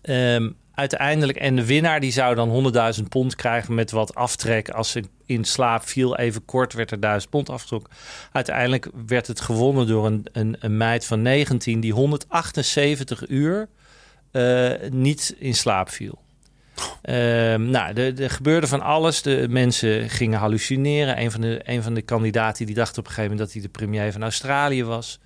Ehm, 0.01 0.49
uiteindelijk, 0.73 1.37
en 1.37 1.55
de 1.55 1.65
winnaar 1.65 1.99
die 1.99 2.11
zou 2.11 2.35
dan 2.35 2.49
100.000 2.49 3.09
pond 3.09 3.35
krijgen 3.35 3.73
met 3.73 3.91
wat 3.91 4.15
aftrek. 4.15 4.69
Als 4.69 4.91
ze 4.91 5.03
in 5.25 5.43
slaap 5.43 5.87
viel, 5.87 6.17
even 6.17 6.45
kort, 6.45 6.73
werd 6.73 6.91
er 6.91 6.99
1000 6.99 7.31
pond 7.31 7.49
afgetrokken. 7.49 7.93
Uiteindelijk 8.31 8.89
werd 9.07 9.27
het 9.27 9.41
gewonnen 9.41 9.87
door 9.87 10.05
een, 10.05 10.25
een, 10.31 10.55
een 10.59 10.77
meid 10.77 11.05
van 11.05 11.21
19 11.21 11.79
die 11.79 11.93
178 11.93 13.29
uur 13.29 13.69
eh, 14.31 14.71
niet 14.89 15.35
in 15.39 15.55
slaap 15.55 15.89
viel. 15.89 16.22
Ehm, 17.01 17.69
nou, 17.69 17.93
er, 17.93 18.29
gebeurde 18.29 18.67
van 18.67 18.81
alles. 18.81 19.21
De 19.21 19.45
mensen 19.49 20.09
gingen 20.09 20.39
hallucineren. 20.39 21.21
Een 21.21 21.31
van 21.31 21.41
de, 21.41 21.79
van 21.81 21.93
de 21.93 22.01
kandidaten 22.01 22.65
die 22.65 22.75
dacht 22.75 22.97
op 22.97 23.05
een 23.05 23.11
gegeven 23.11 23.29
moment 23.31 23.39
dat 23.39 23.53
hij 23.53 23.61
de 23.61 23.77
premier 23.77 24.11
van 24.11 24.23
Australië 24.23 24.83
was. 24.83 25.19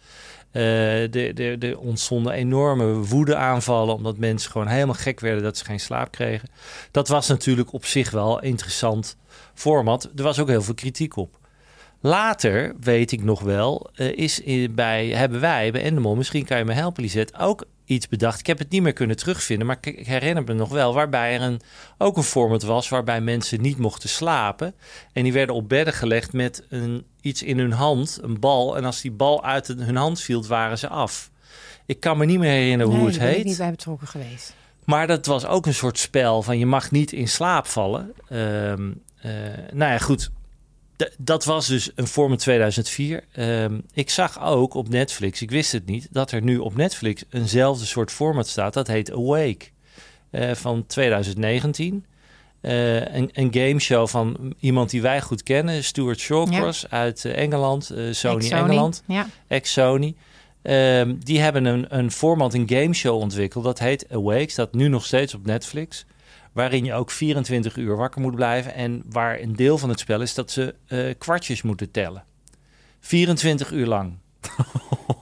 Eh, 0.51 1.63
er 1.63 1.80
ontstonden 1.80 2.34
enorme 2.34 2.86
woedeaanvallen 2.94 3.96
omdat 3.96 4.18
mensen 4.18 4.51
gewoon 4.51 4.68
helemaal 4.68 4.96
gek 4.96 5.20
werden 5.20 5.44
dat 5.44 5.58
ze 5.58 5.66
geen 5.66 5.80
slaap 5.80 6.12
kregen. 6.12 6.50
Dat 6.92 7.08
was 7.08 7.27
natuurlijk 7.27 7.74
op 7.74 7.86
zich 7.86 8.12
wel 8.12 8.42
interessant 8.42 9.18
format. 9.54 10.10
Er 10.16 10.24
was 10.24 10.39
ook 10.39 10.48
heel 10.48 10.62
veel 10.62 10.74
kritiek 10.74 11.16
op. 11.16 11.39
Later, 12.00 12.75
weet 12.80 13.12
ik 13.12 13.24
nog 13.24 13.42
wel, 13.42 13.89
eh, 13.94 14.18
is 14.18 14.42
bij, 14.72 15.08
hebben 15.08 15.39
wij 15.39 15.72
bij 15.72 15.82
Endemol, 15.82 16.16
misschien 16.16 16.46
kan 16.46 16.58
je 16.58 16.66
me 16.66 16.74
helpen 16.74 17.04
Lisette, 17.04 17.38
ook 17.39 17.66
iets 17.88 18.08
bedacht. 18.08 18.39
Ik 18.39 18.48
heb 18.48 18.58
het 18.58 18.70
niet 18.70 18.82
meer 18.82 18.94
kunnen 18.94 19.17
terugvinden, 19.17 19.67
maar 19.67 19.77
ik, 19.82 20.08
herinner 20.08 20.44
me 20.44 20.53
nog 20.53 20.70
wel, 20.70 20.94
waarbij 20.94 21.34
er 21.34 21.41
een, 21.41 21.62
ook 21.98 22.17
een 22.17 22.24
format 22.24 22.63
was 22.63 22.89
waarbij 22.89 23.22
mensen 23.22 23.62
niet 23.62 23.77
mochten 23.77 24.10
slapen. 24.10 24.75
En 25.13 25.24
die 25.24 25.34
werden 25.34 25.56
op 25.56 25.70
bedden 25.70 25.94
gelegd 25.94 26.34
met 26.34 26.63
een, 26.70 27.06
iets 27.22 27.44
in 27.44 27.60
hun 27.60 27.72
hand, 27.72 28.20
een 28.22 28.39
bal. 28.39 28.77
En 28.77 28.86
als 28.86 29.01
die 29.01 29.12
bal 29.12 29.44
uit 29.44 29.67
hun 29.67 29.96
hand 29.96 30.22
viel, 30.22 30.46
waren 30.46 30.77
ze 30.77 30.88
af. 30.88 31.32
Ik 31.86 32.00
kan 32.00 32.17
me 32.17 32.25
niet 32.25 32.39
meer 32.39 32.51
herinneren 32.51 32.94
hoe 32.94 33.08
het 33.08 33.17
ben 33.17 33.29
ik 33.29 33.36
heet. 33.36 33.46
niet 33.46 33.58
bij 33.58 33.72
betrokken 33.72 34.08
geweest. 34.08 34.56
Maar 34.84 35.08
dat 35.08 35.25
was 35.25 35.46
ook 35.46 35.65
een 35.65 35.74
soort 35.74 35.98
spel 35.98 36.41
van 36.41 36.58
je 36.58 36.65
mag 36.65 36.91
niet 36.91 37.12
in 37.12 37.27
slaap 37.27 37.67
vallen. 37.67 38.13
Eh, 38.27 38.38
nou 39.72 39.91
ja, 39.91 39.98
goed. 39.98 40.29
Dat 41.18 41.46
was 41.46 41.68
dus 41.68 41.92
een 41.96 42.08
format 42.08 42.39
2004. 42.39 43.24
Ehm, 43.32 43.80
ik 43.94 44.10
zag 44.10 44.42
ook 44.42 44.74
op 44.74 44.89
Netflix, 44.89 45.42
ik 45.42 45.51
wist 45.51 45.72
het 45.72 45.86
niet, 45.86 46.08
dat 46.12 46.32
er 46.32 46.42
nu 46.42 46.58
op 46.58 46.75
Netflix 46.75 47.24
eenzelfde 47.30 47.86
soort 47.86 48.12
format 48.12 48.48
staat. 48.48 48.74
Dat 48.74 48.88
heet 48.88 49.12
Awake 49.12 49.66
eh, 50.30 50.51
van 50.54 50.86
2019. 50.86 52.06
Eh, 52.62 52.96
een, 53.16 53.30
een 53.34 53.54
gameshow 53.54 54.08
van 54.08 54.54
iemand 54.60 54.89
die 54.89 55.01
wij 55.01 55.22
goed 55.22 55.44
kennen, 55.44 55.84
Stuart 55.84 56.20
Shawcross 56.20 56.89
uit 56.89 57.25
eh, 57.25 57.38
Engeland, 57.38 57.92
Sony 58.12 58.50
Engeland 58.50 59.04
Ja. 59.08 59.27
ex-Sony. 59.48 60.16
Ehm, 60.62 61.16
die 61.20 61.39
hebben 61.39 61.66
een, 61.66 61.86
een 61.98 62.12
format, 62.12 62.54
een 62.54 62.70
gameshow 62.70 63.20
ontwikkeld. 63.20 63.63
Dat 63.63 63.80
heet 63.80 64.06
Awake. 64.12 64.51
Staat 64.51 64.74
nu 64.74 64.88
nog 64.88 65.06
steeds 65.06 65.34
op 65.34 65.46
Netflix. 65.46 66.06
Waarin 66.58 66.86
je 66.86 66.94
ook 66.94 67.12
24 67.12 67.76
uur 67.76 67.96
wakker 67.96 68.22
moet 68.22 68.36
blijven. 68.36 68.74
En 68.74 69.04
waar 69.10 69.40
een 69.40 69.56
deel 69.56 69.78
van 69.78 69.90
het 69.90 70.00
spel 70.00 70.22
is 70.22 70.34
dat 70.34 70.52
ze 70.52 70.76
eh, 70.88 71.14
kwartjes 71.18 71.62
moeten 71.62 71.92
tellen. 71.92 72.24
24 73.00 73.72
uur 73.72 73.86
lang. 73.86 74.14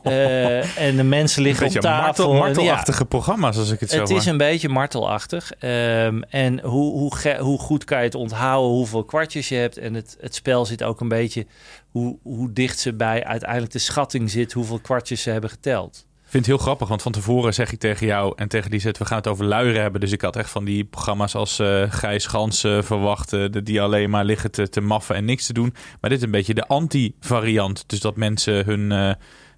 Eh, 0.04 0.78
en 0.78 0.96
de 0.96 1.04
mensen 1.04 1.42
liggen 1.42 1.66
op 1.68 1.74
tafel. 1.74 2.04
martel, 2.04 2.32
en- 2.34 2.38
martelachtige 2.40 3.06
programma's, 3.06 3.58
als 3.58 3.72
ik 3.72 3.80
het 3.80 3.90
zo 3.90 4.00
het 4.00 4.10
is 4.10 4.26
een 4.26 4.38
beetje 4.38 4.70
martelachtig. 4.70 5.52
Ehm, 5.52 6.22
en 6.22 6.60
hoe, 6.60 6.92
hoe, 6.92 7.38
hoe 7.40 7.60
goed 7.60 7.84
kan 7.84 7.98
je 7.98 8.04
het 8.04 8.16
onthouden 8.16 8.72
hoeveel 8.72 9.04
kwartjes 9.04 9.50
je 9.50 9.56
hebt. 9.56 9.78
En 9.78 9.94
het, 9.94 10.18
het 10.20 10.36
spel 10.36 10.66
zit 10.66 10.84
ook 10.84 11.02
een 11.02 11.08
beetje 11.08 11.46
hoe, 11.92 12.18
hoe 12.24 12.54
dicht 12.54 12.80
ze 12.80 12.94
bij 12.94 13.24
uiteindelijk 13.24 13.72
de 13.72 13.80
schatting 13.80 14.30
zit. 14.30 14.54
Hoeveel 14.54 14.80
kwartjes 14.80 15.22
ze 15.22 15.30
hebben 15.30 15.50
geteld. 15.50 16.06
Ik 16.26 16.32
vind 16.32 16.46
het 16.46 16.56
heel 16.56 16.66
grappig, 16.66 16.88
want 16.88 17.02
van 17.02 17.12
tevoren 17.12 17.54
zeg 17.54 17.72
ik 17.72 17.80
tegen 17.80 18.08
jou 18.08 18.34
en 18.36 18.48
tegen 18.48 18.72
die 18.72 18.80
zet, 18.80 18.98
we 18.98 19.06
gaan 19.06 19.18
het 19.18 19.28
over 19.28 19.46
luieren 19.46 19.82
hebben. 19.82 20.02
Dus 20.02 20.12
ik 20.12 20.22
had 20.22 20.36
echt 20.36 20.50
van 20.50 20.66
die 20.66 20.84
programma's 20.84 21.36
als 21.36 21.60
eh 21.60 21.84
Gijs 21.90 22.26
Gans 22.26 22.64
eh, 22.64 22.82
verwacht, 22.82 23.36
die 23.66 23.82
alleen 23.82 24.10
maar 24.10 24.26
liggen 24.26 24.52
te, 24.52 24.70
te 24.70 24.82
maffen 24.82 25.16
en 25.16 25.26
niks 25.26 25.46
te 25.46 25.54
doen. 25.54 25.74
Maar 26.02 26.10
dit 26.10 26.20
is 26.20 26.26
een 26.26 26.32
beetje 26.32 26.54
de 26.54 26.68
anti-variant. 26.68 27.84
Dus 27.88 28.00
dat 28.00 28.16
mensen 28.16 28.66
hun, 28.66 28.92
eh, 28.92 29.12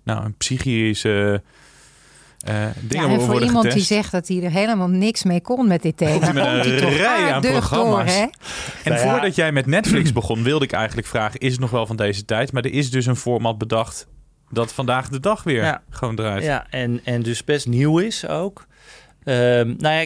nou, 0.04 0.22
hun 0.22 0.36
psychische 0.38 1.42
eh, 2.38 2.62
Ja, 2.62 2.74
dingen 2.82 3.10
en 3.10 3.22
voor 3.22 3.44
iemand 3.44 3.72
die 3.72 3.84
zegt 3.84 4.12
dat 4.12 4.28
hij 4.28 4.44
er 4.44 4.52
helemaal 4.52 4.88
niks 4.90 5.24
mee 5.24 5.42
kon 5.42 5.68
met 5.68 5.82
dit 5.82 5.98
thema, 5.98 6.12
Komt 6.12 6.24
hij 6.24 6.34
met 6.34 6.44
komt 6.44 6.66
een 6.66 6.72
hij 6.72 6.82
toch 6.82 6.98
rij 6.98 7.34
aan 7.34 7.42
door, 7.42 7.52
programma's. 7.52 8.16
hè? 8.16 8.22
En 8.22 8.32
Nou 8.84 9.00
ja. 9.00 9.10
voordat 9.12 9.36
jij 9.36 9.52
met 9.52 9.66
Netflix 9.66 10.14
begon, 10.14 10.44
wilde 10.44 10.66
ik 10.66 10.72
eigenlijk 10.72 11.08
vragen: 11.08 11.40
is 11.40 11.52
het 11.52 11.62
nog 11.62 11.70
wel 11.70 11.86
van 11.86 11.96
deze 11.96 12.26
tijd? 12.26 12.52
Maar 12.52 12.64
er 12.64 12.74
is 12.74 12.92
dus 12.92 13.06
een 13.06 13.16
format 13.16 13.58
bedacht 13.58 14.08
dat 14.50 14.74
vandaag 14.74 15.10
de 15.10 15.20
dag 15.20 15.44
weer 15.44 15.64
Ja. 15.64 15.82
gewoon 15.90 16.16
draait. 16.16 16.44
Ja, 16.44 16.66
en, 16.70 17.02
en 17.04 17.22
dus 17.22 17.44
best 17.44 17.68
nieuw 17.68 18.00
is 18.00 18.28
ook. 18.28 18.66
Ehm, 19.24 19.74
nou 19.78 19.96
ja, 19.96 20.06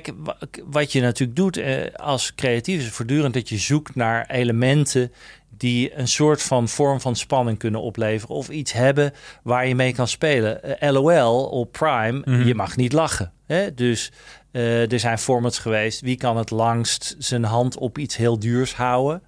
wat 0.66 0.92
je 0.92 1.02
natuurlijk 1.02 1.38
doet 1.40 1.58
eh, 1.58 1.78
als 1.96 2.36
creatief 2.36 2.80
is 2.82 2.90
voortdurend 2.90 3.34
dat 3.34 3.50
je 3.50 3.58
zoekt 3.58 3.96
naar 3.96 4.26
elementen 4.30 5.12
die 5.58 5.98
een 5.98 6.08
soort 6.08 6.42
van 6.44 6.68
vorm 6.70 7.02
van 7.02 7.16
spanning 7.16 7.58
kunnen 7.58 7.82
opleveren 7.82 8.36
of 8.36 8.50
iets 8.50 8.72
hebben 8.74 9.14
waar 9.44 9.68
je 9.68 9.76
mee 9.76 9.94
kan 9.94 10.08
spelen. 10.08 10.80
Eh, 10.80 10.92
LOL 10.92 11.46
op 11.46 11.72
Prime, 11.72 12.22
Mhm. 12.26 12.48
je 12.48 12.56
mag 12.56 12.76
niet 12.76 12.94
lachen. 12.94 13.32
Hè? 13.48 13.74
Dus 13.74 14.12
eh, 14.52 14.92
er 14.92 15.00
zijn 15.00 15.18
formats 15.18 15.60
geweest. 15.60 16.02
Wie 16.02 16.18
kan 16.18 16.38
het 16.38 16.50
langst 16.50 17.16
zijn 17.18 17.44
hand 17.44 17.78
op 17.78 17.98
iets 17.98 18.16
heel 18.18 18.40
duurs 18.40 18.76
houden? 18.76 19.22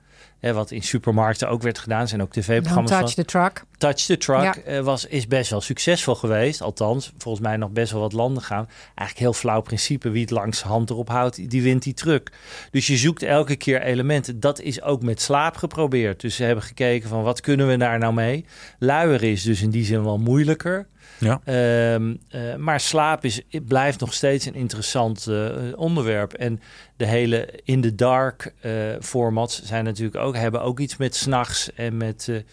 Hè, 0.43 0.53
wat 0.53 0.71
in 0.71 0.81
supermarkten 0.83 1.49
ook 1.49 1.61
werd 1.61 1.79
gedaan. 1.79 2.07
Zijn 2.07 2.21
ook 2.21 2.31
tv-programma's 2.31 2.91
van. 2.91 2.99
touch 2.99 3.13
the 3.13 3.25
truck. 3.25 3.63
Touch 3.77 3.95
the 4.05 4.17
Truck 4.17 4.41
Ja. 4.41 4.55
eh, 4.65 4.79
was, 4.79 5.05
is 5.05 5.27
best 5.27 5.49
wel 5.49 5.61
succesvol 5.61 6.15
geweest. 6.15 6.61
Althans, 6.61 7.13
volgens 7.17 7.43
mij 7.47 7.57
nog 7.57 7.69
best 7.69 7.91
wel 7.91 8.01
wat 8.01 8.13
landen 8.13 8.43
gaan. 8.43 8.67
Eigenlijk 8.85 9.17
heel 9.19 9.33
flauw 9.33 9.61
principe. 9.61 10.09
Wie 10.09 10.21
het 10.21 10.31
langs 10.31 10.61
hand 10.61 10.89
erop 10.89 11.09
houdt, 11.09 11.49
die 11.49 11.61
wint 11.61 11.83
die 11.83 11.93
truck. 11.93 12.31
Dus 12.71 12.87
je 12.87 12.97
zoekt 12.97 13.23
elke 13.23 13.55
keer 13.55 13.81
elementen. 13.81 14.39
Dat 14.39 14.59
is 14.61 14.81
ook 14.81 15.01
met 15.03 15.21
slaap 15.21 15.55
geprobeerd. 15.55 16.21
Dus 16.21 16.35
ze 16.35 16.43
hebben 16.43 16.63
gekeken 16.63 17.09
van 17.09 17.23
wat 17.23 17.41
kunnen 17.41 17.67
we 17.67 17.77
daar 17.77 17.99
nou 17.99 18.13
mee. 18.13 18.45
Luier 18.79 19.23
is 19.23 19.43
dus 19.43 19.61
in 19.61 19.69
die 19.69 19.85
zin 19.85 20.03
wel 20.03 20.17
moeilijker. 20.17 20.87
Ja. 21.17 21.41
Ehm, 21.43 22.15
eh, 22.29 22.55
maar 22.55 22.79
slaap 22.79 23.25
is, 23.25 23.41
blijft 23.67 23.99
nog 23.99 24.13
steeds 24.13 24.45
een 24.45 24.55
interessant 24.55 25.27
eh, 25.27 25.49
onderwerp. 25.75 26.33
En 26.33 26.61
de 26.97 27.05
hele 27.05 27.59
in 27.63 27.81
the 27.81 27.95
dark 27.95 28.53
eh, 28.61 28.71
formats 29.01 29.63
zijn 29.63 29.83
natuurlijk 29.83 30.17
ook, 30.17 30.35
hebben 30.35 30.61
ook 30.61 30.79
iets 30.79 30.97
met 30.97 31.15
s'nachts 31.15 31.73
en 31.75 31.97
met. 31.97 32.43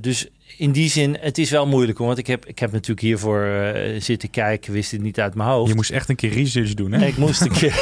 dus 0.00 0.28
in 0.56 0.72
die 0.72 0.90
zin, 0.90 1.16
het 1.20 1.38
is 1.38 1.50
wel 1.50 1.66
moeilijk. 1.66 1.98
Want 1.98 2.18
ik 2.18 2.26
heb, 2.26 2.46
ik 2.46 2.58
heb 2.58 2.72
natuurlijk 2.72 3.00
hiervoor 3.00 3.72
zitten 3.98 4.30
kijken, 4.30 4.72
wist 4.72 4.90
het 4.90 5.00
niet 5.00 5.20
uit 5.20 5.34
mijn 5.34 5.48
hoofd. 5.48 5.68
Je 5.68 5.74
moest 5.74 5.90
echt 5.90 6.08
een 6.08 6.16
keer 6.16 6.32
research 6.32 6.74
doen, 6.74 6.92
hè? 6.92 7.06
Ik 7.06 7.16
moest 7.16 7.40
een 7.40 7.52
keer. 7.52 7.74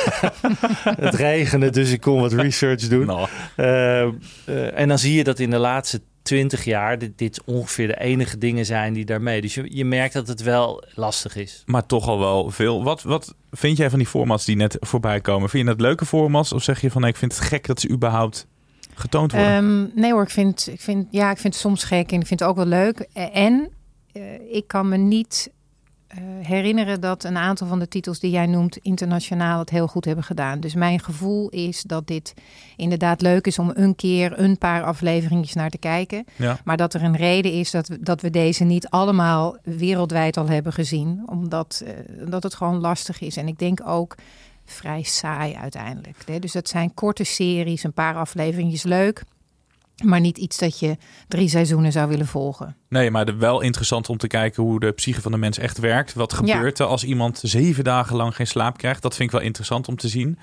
het 1.01 1.15
regende, 1.15 1.71
dus 1.71 1.93
ik 1.93 2.01
kon 2.01 2.21
wat 2.21 2.33
research 2.33 2.89
doen. 2.89 3.07
Nou, 3.07 3.29
Eh, 3.57 4.03
eh, 4.03 4.79
en 4.79 4.89
dan 4.89 4.99
zie 4.99 5.15
je 5.15 5.25
dat 5.25 5.39
in 5.39 5.51
de 5.51 5.59
laatste 5.59 6.01
twintig 6.25 6.65
jaar 6.65 6.99
dit, 6.99 7.19
dit 7.19 7.43
ongeveer 7.45 7.87
de 7.87 8.01
enige 8.01 8.39
dingen 8.39 8.67
zijn 8.67 8.93
die 8.93 9.05
daarmee. 9.05 9.41
Dus 9.41 9.55
je, 9.55 9.77
je 9.77 9.85
merkt 9.85 10.15
dat 10.15 10.29
het 10.29 10.43
wel 10.43 10.85
lastig 10.95 11.37
is. 11.37 11.63
maar 11.67 11.87
toch 11.87 12.09
al 12.09 12.19
wel 12.19 12.51
veel. 12.51 12.85
Wat, 12.85 13.03
wat 13.03 13.35
vind 13.51 13.77
jij 13.77 13.91
van 13.91 13.99
die 13.99 14.09
formats 14.09 14.45
die 14.45 14.57
net 14.57 14.77
voorbij 14.81 15.21
komen? 15.21 15.49
Vind 15.49 15.65
je 15.65 15.71
dat 15.71 15.81
leuke 15.81 16.07
formats? 16.07 16.53
Of 16.53 16.63
zeg 16.63 16.81
je 16.81 16.91
van 16.91 17.01
nee, 17.01 17.11
ik 17.11 17.17
vind 17.17 17.35
het 17.37 17.45
gek 17.45 17.67
dat 17.67 17.81
ze 17.81 17.89
überhaupt 17.89 18.47
getoond 18.95 19.33
worden? 19.33 19.51
Ehm, 19.51 20.01
nee 20.01 20.13
hoor, 20.13 20.23
ik 20.23 20.31
vind, 20.31 20.69
ik, 20.73 20.81
vind, 20.81 21.07
ja, 21.11 21.31
ik 21.31 21.39
vind 21.39 21.53
het 21.53 21.63
soms 21.63 21.85
gek 21.85 22.13
en 22.13 22.21
ik 22.21 22.27
vind 22.27 22.41
het 22.41 22.49
ook 22.49 22.57
wel 22.57 22.67
leuk. 22.67 23.09
En 23.33 23.69
eh, 24.13 24.23
ik 24.51 24.65
kan 24.67 24.89
me 24.89 24.97
niet 24.97 25.51
herinneren 26.43 27.01
dat 27.01 27.25
een 27.25 27.37
aantal 27.37 27.67
van 27.67 27.79
de 27.79 27.89
titels 27.89 28.21
die 28.21 28.31
jij 28.31 28.47
noemt 28.47 28.77
internationaal 28.77 29.59
het 29.59 29.71
heel 29.71 29.87
goed 29.87 30.05
hebben 30.05 30.25
gedaan. 30.25 30.61
Dus 30.61 30.75
mijn 30.75 31.01
gevoel 31.01 31.49
is 31.49 31.83
dat 31.83 32.07
dit 32.07 32.35
inderdaad 32.77 33.21
leuk 33.21 33.47
is 33.47 33.59
om 33.59 33.73
een 33.75 33.97
keer 33.97 34.39
een 34.39 34.59
paar 34.59 34.83
afleveringetjes 34.83 35.55
naar 35.55 35.71
te 35.71 35.79
kijken. 35.79 36.25
ja. 36.37 36.59
Maar 36.65 36.77
dat 36.77 36.95
er 36.95 37.03
een 37.03 37.17
reden 37.17 37.53
is 37.53 37.71
dat 37.71 37.89
we, 37.89 38.01
dat 38.01 38.21
we 38.21 38.31
deze 38.31 38.65
niet 38.65 38.89
allemaal 38.89 39.57
wereldwijd 39.63 40.37
al 40.37 40.49
hebben 40.49 40.73
gezien. 40.73 41.23
Omdat 41.27 41.83
eh, 41.87 41.95
dat 42.29 42.43
het 42.43 42.55
gewoon 42.55 42.81
lastig 42.81 43.21
is. 43.21 43.37
En 43.37 43.49
ik 43.49 43.59
denk 43.59 43.81
ook 43.87 44.15
vrij 44.65 45.03
saai 45.03 45.55
uiteindelijk. 45.55 46.17
Hè? 46.27 46.39
Dus 46.39 46.53
dat 46.53 46.69
zijn 46.69 46.95
korte 46.95 47.25
series, 47.25 47.83
een 47.83 47.93
paar 47.93 48.15
afleveringetjes 48.15 48.83
leuk. 48.83 49.23
Maar 50.05 50.21
niet 50.21 50.39
iets 50.39 50.59
dat 50.59 50.79
je 50.79 50.97
drie 51.29 51.49
seizoenen 51.49 51.93
zou 51.93 52.09
willen 52.09 52.27
volgen. 52.27 52.77
Nee, 52.89 53.11
maar 53.11 53.39
wel 53.39 53.61
interessant 53.61 54.09
om 54.09 54.17
te 54.17 54.27
kijken 54.27 54.63
hoe 54.63 54.81
de 54.81 54.93
psyche 54.93 55.21
van 55.21 55.33
de 55.33 55.39
mens 55.39 55.59
echt 55.59 55.79
werkt. 55.79 56.15
Wat 56.15 56.31
Ja. 56.45 56.55
gebeurt 56.55 56.79
er 56.79 56.87
als 56.87 57.05
iemand 57.05 57.41
zeven 57.43 57.85
dagen 57.85 58.17
lang 58.17 58.37
geen 58.37 58.47
slaap 58.47 58.77
krijgt? 58.79 59.03
Dat 59.03 59.15
vind 59.17 59.29
ik 59.33 59.37
wel 59.37 59.45
interessant 59.47 59.89
om 59.89 59.97
te 59.97 60.09
zien. 60.09 60.39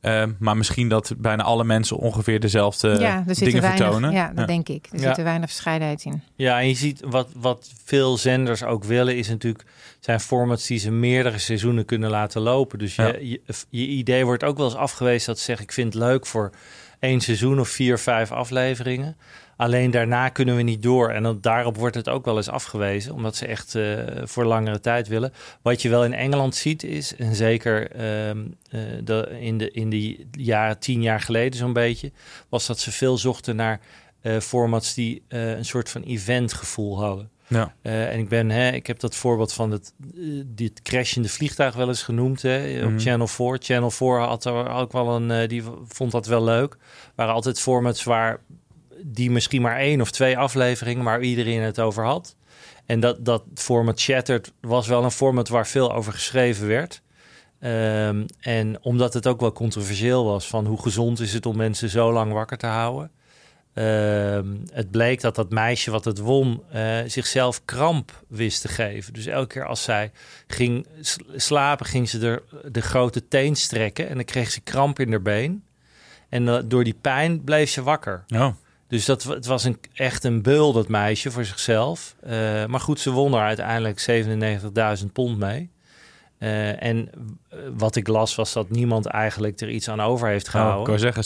Ehm, 0.00 0.32
maar 0.38 0.56
misschien 0.56 0.88
dat 0.88 1.14
bijna 1.18 1.42
alle 1.42 1.64
mensen 1.64 1.96
ongeveer 1.96 2.40
dezelfde 2.40 2.88
ja, 2.88 3.24
er 3.26 3.34
dingen 3.34 3.54
er 3.54 3.60
weinig, 3.60 3.80
vertonen. 3.82 4.12
ja, 4.12 4.32
dat 4.34 4.46
denk 4.46 4.68
ik. 4.68 4.88
Er 4.92 5.00
Ja. 5.00 5.08
zit 5.08 5.18
er 5.18 5.24
weinig 5.24 5.48
verscheidenheid 5.50 6.04
in. 6.04 6.22
Ja, 6.36 6.60
en 6.60 6.68
je 6.68 6.74
ziet 6.74 7.00
wat, 7.06 7.28
wat 7.36 7.70
veel 7.84 8.16
zenders 8.16 8.62
ook 8.62 8.84
willen, 8.84 9.16
is 9.16 9.28
natuurlijk 9.28 9.64
zijn 10.00 10.20
formats 10.20 10.66
die 10.66 10.78
ze 10.78 10.90
meerdere 10.90 11.38
seizoenen 11.38 11.84
kunnen 11.84 12.10
laten 12.10 12.40
lopen. 12.40 12.78
Dus 12.78 12.94
je, 12.94 13.02
Ja. 13.02 13.14
je, 13.20 13.40
je 13.68 13.86
idee 13.86 14.24
wordt 14.24 14.44
ook 14.44 14.56
wel 14.56 14.66
eens 14.66 14.74
afgewezen 14.76 15.26
dat 15.26 15.38
ze 15.38 15.44
zeggen: 15.44 15.64
ik 15.64 15.72
vind 15.72 15.94
het 15.94 16.02
leuk 16.02 16.26
voor 16.26 16.50
één 17.00 17.20
seizoen 17.20 17.60
of 17.60 17.68
vier, 17.68 17.98
vijf 17.98 18.32
afleveringen. 18.32 19.16
Alleen 19.56 19.90
daarna 19.90 20.28
kunnen 20.28 20.56
we 20.56 20.62
niet 20.62 20.82
door. 20.82 21.10
En 21.10 21.22
dan, 21.22 21.40
daarop 21.40 21.76
wordt 21.76 21.94
het 21.94 22.08
ook 22.08 22.24
wel 22.24 22.36
eens 22.36 22.48
afgewezen, 22.48 23.14
omdat 23.14 23.36
ze 23.36 23.46
echt 23.46 23.74
eh, 23.74 23.98
voor 24.22 24.44
langere 24.44 24.80
tijd 24.80 25.08
willen. 25.08 25.32
Wat 25.62 25.82
je 25.82 25.88
wel 25.88 26.04
in 26.04 26.14
Engeland 26.14 26.54
ziet 26.54 26.82
is, 26.82 27.16
en 27.16 27.34
zeker 27.34 27.90
ehm, 27.90 28.38
eh, 28.70 29.42
in, 29.42 29.58
de, 29.58 29.70
in 29.70 29.90
de 29.90 30.26
jaren 30.32 30.78
tien 30.78 31.02
jaar 31.02 31.20
geleden 31.20 31.58
zo'n 31.58 31.72
beetje, 31.72 32.12
was 32.48 32.66
dat 32.66 32.78
ze 32.78 32.92
veel 32.92 33.18
zochten 33.18 33.56
naar 33.56 33.80
eh, 34.20 34.38
formats 34.38 34.94
die 34.94 35.22
een 35.28 35.64
soort 35.64 35.90
van 35.90 36.02
eventgevoel 36.02 37.00
hadden. 37.00 37.30
Ja. 37.50 37.74
Eh, 37.82 38.12
en 38.12 38.18
ik 38.18 38.28
ben, 38.28 38.50
hè, 38.50 38.70
ik 38.70 38.86
heb 38.86 39.00
dat 39.00 39.14
voorbeeld 39.16 39.52
van 39.52 39.70
het, 39.70 39.92
eh, 40.14 40.20
dit 40.46 40.82
crashende 40.82 41.28
vliegtuig 41.28 41.74
wel 41.74 41.88
eens 41.88 42.02
genoemd 42.02 42.42
hè, 42.42 42.84
op 42.84 42.90
Mhm. 42.90 42.98
Channel 42.98 43.26
4. 43.26 43.58
Channel 43.60 43.90
4 43.90 44.18
had 44.18 44.44
er 44.44 44.68
ook 44.70 44.92
wel 44.92 45.08
een, 45.16 45.30
eh, 45.30 45.48
die 45.48 45.62
vond 45.88 46.12
dat 46.12 46.26
wel 46.26 46.44
leuk. 46.44 46.76
Waren 47.14 47.34
altijd 47.34 47.60
formats 47.60 48.04
waar 48.04 48.40
die 49.02 49.30
misschien 49.30 49.62
maar 49.62 49.76
één 49.76 50.00
of 50.00 50.10
twee 50.10 50.38
afleveringen, 50.38 51.04
maar 51.04 51.20
iedereen 51.20 51.60
het 51.62 51.80
over 51.80 52.04
had. 52.04 52.36
En 52.86 53.00
dat, 53.00 53.24
dat 53.24 53.42
format 53.54 54.00
Shattered 54.00 54.52
was 54.60 54.86
wel 54.88 55.04
een 55.04 55.10
format 55.10 55.48
waar 55.48 55.66
veel 55.66 55.94
over 55.94 56.12
geschreven 56.12 56.66
werd. 56.66 57.02
Ehm, 57.60 58.26
en 58.40 58.78
omdat 58.82 59.14
het 59.14 59.26
ook 59.26 59.40
wel 59.40 59.52
controversieel 59.52 60.24
was 60.24 60.46
van 60.48 60.66
hoe 60.66 60.82
gezond 60.82 61.20
is 61.20 61.32
het 61.32 61.46
om 61.46 61.56
mensen 61.56 61.88
zo 61.88 62.12
lang 62.12 62.32
wakker 62.32 62.58
te 62.58 62.66
houden. 62.66 63.10
Ehm, 63.74 64.46
het 64.72 64.90
bleek 64.90 65.20
dat 65.20 65.34
dat 65.34 65.50
meisje 65.50 65.90
wat 65.90 66.04
het 66.04 66.18
won 66.18 66.62
eh, 66.70 66.98
zichzelf 67.06 67.64
kramp 67.64 68.22
wist 68.28 68.60
te 68.60 68.68
geven. 68.68 69.12
Dus 69.12 69.26
elke 69.26 69.46
keer 69.46 69.66
als 69.66 69.82
zij 69.82 70.10
ging 70.46 70.86
slapen, 71.36 71.86
ging 71.86 72.08
ze 72.08 72.26
er 72.26 72.42
de 72.72 72.80
grote 72.80 73.28
teen 73.28 73.56
strekken 73.56 74.08
en 74.08 74.14
dan 74.14 74.24
kreeg 74.24 74.50
ze 74.50 74.60
kramp 74.60 74.98
in 74.98 75.10
haar 75.10 75.22
been. 75.22 75.64
En 76.28 76.48
eh, 76.48 76.58
door 76.64 76.84
die 76.84 76.96
pijn 77.00 77.44
bleef 77.44 77.70
ze 77.70 77.82
wakker. 77.82 78.24
Oh. 78.28 78.54
Dus 78.88 79.04
dat, 79.04 79.22
het 79.22 79.46
was 79.46 79.64
een, 79.64 79.78
echt 79.94 80.24
een 80.24 80.42
beul, 80.42 80.72
dat 80.72 80.88
meisje, 80.88 81.30
voor 81.30 81.44
zichzelf. 81.44 82.14
Eh, 82.20 82.64
maar 82.64 82.80
goed, 82.80 83.00
ze 83.00 83.10
won 83.10 83.34
er 83.34 83.40
uiteindelijk 83.40 84.00
97.000 85.00 85.06
pond 85.12 85.38
mee. 85.38 85.70
Eh, 86.40 86.82
en 86.82 87.10
wat 87.76 87.96
ik 87.96 88.08
las 88.08 88.34
was 88.34 88.52
dat 88.52 88.70
niemand 88.70 89.06
eigenlijk 89.06 89.60
er 89.60 89.70
iets 89.70 89.88
aan 89.88 90.00
over 90.00 90.28
heeft 90.28 90.46
Oh, 90.46 90.50
gehouden. 90.52 90.80
ik 90.80 90.86
wou 90.86 90.98
zeggen 90.98 91.24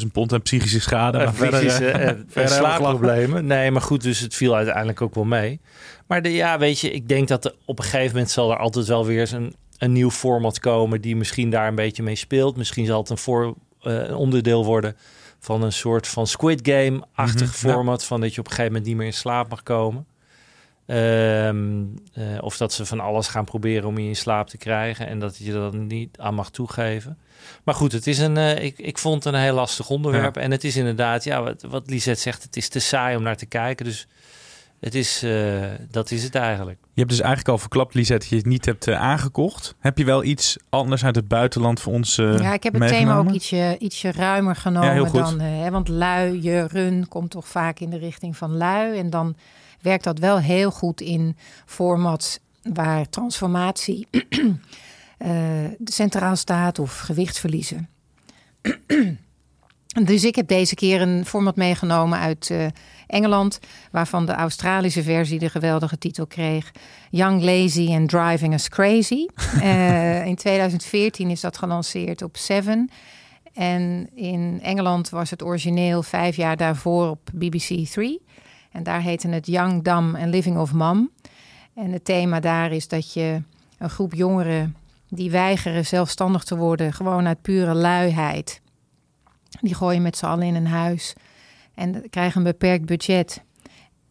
97.000 0.00 0.12
pond 0.12 0.32
en 0.32 0.42
psychische 0.42 0.80
schade. 0.80 1.32
Verder, 1.32 1.58
fysische 1.60 1.90
eh, 1.90 2.14
verder 2.28 2.52
slaapproblemen. 2.52 3.46
Nee, 3.46 3.70
maar 3.70 3.82
goed, 3.82 4.02
dus 4.02 4.20
het 4.20 4.34
viel 4.34 4.54
uiteindelijk 4.56 5.00
ook 5.00 5.14
wel 5.14 5.24
mee. 5.24 5.60
Maar 6.06 6.22
de, 6.22 6.32
ja, 6.32 6.58
weet 6.58 6.80
je, 6.80 6.90
ik 6.90 7.08
denk 7.08 7.28
dat 7.28 7.44
er 7.44 7.54
op 7.64 7.78
een 7.78 7.84
gegeven 7.84 8.12
moment 8.12 8.30
zal 8.30 8.50
er 8.50 8.58
altijd 8.58 8.86
wel 8.86 9.06
weer 9.06 9.32
een, 9.34 9.54
een 9.78 9.92
nieuw 9.92 10.10
format 10.10 10.58
komen 10.58 11.00
die 11.00 11.16
misschien 11.16 11.50
daar 11.50 11.68
een 11.68 11.74
beetje 11.74 12.02
mee 12.02 12.16
speelt. 12.16 12.56
Misschien 12.56 12.86
zal 12.86 13.00
het 13.00 13.10
een, 13.10 13.18
voor, 13.18 13.54
een 13.80 14.14
onderdeel 14.14 14.64
worden 14.64 14.96
van 15.38 15.62
een 15.62 15.72
soort 15.72 16.08
van 16.08 16.26
Squid 16.26 16.60
Game-achtig 16.62 17.46
Mhm, 17.46 17.56
format. 17.70 18.04
Van 18.04 18.20
dat 18.20 18.34
je 18.34 18.40
op 18.40 18.46
een 18.46 18.52
gegeven 18.52 18.72
moment 18.72 18.88
niet 18.90 18.96
meer 18.98 19.06
in 19.06 19.12
slaap 19.12 19.48
mag 19.48 19.62
komen. 19.62 20.06
Ehm, 20.88 21.84
eh, 22.12 22.24
of 22.40 22.56
dat 22.56 22.72
ze 22.72 22.86
van 22.86 23.00
alles 23.00 23.28
gaan 23.28 23.44
proberen 23.44 23.88
om 23.88 23.98
je 23.98 24.08
in 24.08 24.16
slaap 24.16 24.48
te 24.48 24.56
krijgen 24.56 25.06
en 25.06 25.18
dat 25.18 25.36
je 25.36 25.52
dat 25.52 25.72
niet 25.72 26.18
aan 26.18 26.34
mag 26.34 26.50
toegeven. 26.50 27.18
Maar 27.64 27.74
goed, 27.74 27.92
het 27.92 28.06
is 28.06 28.18
een, 28.18 28.36
eh, 28.36 28.64
ik, 28.64 28.78
ik 28.78 28.98
vond 28.98 29.24
het 29.24 29.34
een 29.34 29.40
heel 29.40 29.54
lastig 29.54 29.90
onderwerp. 29.90 30.36
En 30.36 30.50
het 30.50 30.64
is 30.64 30.76
inderdaad, 30.76 31.24
ja, 31.24 31.42
wat, 31.42 31.62
wat 31.62 31.90
Lisette 31.90 32.20
zegt, 32.20 32.42
het 32.42 32.56
is 32.56 32.68
te 32.68 32.78
saai 32.78 33.16
om 33.16 33.22
naar 33.22 33.36
te 33.36 33.46
kijken. 33.46 33.84
Dus 33.84 34.06
het 34.80 34.94
is, 34.94 35.22
eh, 35.22 35.62
dat 35.90 36.10
is 36.10 36.22
het 36.22 36.34
eigenlijk. 36.34 36.78
Je 36.80 37.00
hebt 37.00 37.10
dus 37.10 37.20
eigenlijk 37.20 37.48
al 37.48 37.58
verklapt, 37.58 37.94
Lisette, 37.94 38.20
dat 38.20 38.28
je 38.28 38.36
het 38.36 38.46
niet 38.46 38.64
hebt 38.64 38.86
uh, 38.86 39.00
aangekocht. 39.00 39.74
Heb 39.78 39.98
je 39.98 40.04
wel 40.04 40.24
iets 40.24 40.56
anders 40.68 41.04
uit 41.04 41.16
het 41.16 41.28
buitenland 41.28 41.80
voor 41.80 41.92
ons 41.92 42.18
uh, 42.18 42.38
Ja, 42.38 42.52
ik 42.52 42.62
heb 42.62 42.74
het 42.74 42.88
thema 42.88 43.16
ook 43.16 43.30
ietsje, 43.30 43.76
ietsje 43.78 44.12
ruimer 44.12 44.56
genomen 44.56 44.94
ja, 44.94 45.10
dan... 45.10 45.40
Hè, 45.40 45.70
want 45.70 45.88
lui, 45.88 46.42
je, 46.42 46.66
run 46.66 47.08
komt 47.08 47.30
toch 47.30 47.48
vaak 47.48 47.78
in 47.80 47.90
de 47.90 47.98
richting 47.98 48.36
van 48.36 48.56
lui. 48.56 48.98
En 48.98 49.10
dan 49.10 49.36
werkt 49.80 50.04
dat 50.04 50.18
wel 50.18 50.38
heel 50.38 50.70
goed 50.70 51.00
in 51.00 51.36
formats 51.66 52.38
waar 52.62 53.08
transformatie 53.08 54.06
centraal 55.84 56.36
staat 56.36 56.78
of 56.78 56.98
gewichtsverliezen. 56.98 57.88
dus 60.04 60.24
ik 60.24 60.34
heb 60.34 60.48
deze 60.48 60.74
keer 60.74 61.00
een 61.00 61.26
format 61.26 61.56
meegenomen 61.56 62.18
uit 62.18 62.50
Engeland, 63.08 63.58
waarvan 63.90 64.26
de 64.26 64.32
Australische 64.32 65.02
versie 65.02 65.38
de 65.38 65.48
geweldige 65.48 65.98
titel 65.98 66.26
kreeg: 66.26 66.72
Young 67.10 67.42
Lazy 67.42 67.88
and 67.90 68.08
Driving 68.08 68.54
Us 68.54 68.68
Crazy. 68.68 69.26
uh, 69.56 70.26
in 70.26 70.36
2014 70.36 71.30
is 71.30 71.40
dat 71.40 71.58
gelanceerd 71.58 72.22
op 72.22 72.36
Seven. 72.36 72.90
En 73.52 74.08
in 74.14 74.58
Engeland 74.62 75.08
was 75.08 75.30
het 75.30 75.42
origineel 75.42 76.02
vijf 76.02 76.36
jaar 76.36 76.56
daarvoor 76.56 77.10
op 77.10 77.30
BBC 77.34 77.86
3. 77.86 78.22
En 78.78 78.84
daar 78.84 79.00
heette 79.00 79.28
het 79.28 79.46
Young, 79.46 79.84
Dumb 79.84 80.16
and 80.16 80.28
Living 80.28 80.58
of 80.58 80.72
Mom. 80.72 81.10
En 81.74 81.92
het 81.92 82.04
thema 82.04 82.40
daar 82.40 82.72
is 82.72 82.88
dat 82.88 83.12
je 83.12 83.42
een 83.78 83.90
groep 83.90 84.14
jongeren 84.14 84.76
die 85.08 85.30
weigeren 85.30 85.86
zelfstandig 85.86 86.44
te 86.44 86.56
worden, 86.56 86.92
gewoon 86.92 87.26
uit 87.26 87.42
pure 87.42 87.74
luiheid. 87.74 88.60
Die 89.60 89.74
gooien 89.74 90.02
met 90.02 90.16
z'n 90.16 90.26
allen 90.26 90.46
in 90.46 90.54
een 90.54 90.66
huis 90.66 91.14
en 91.74 92.10
krijgen 92.10 92.38
een 92.38 92.52
beperkt 92.52 92.86
budget. 92.86 93.42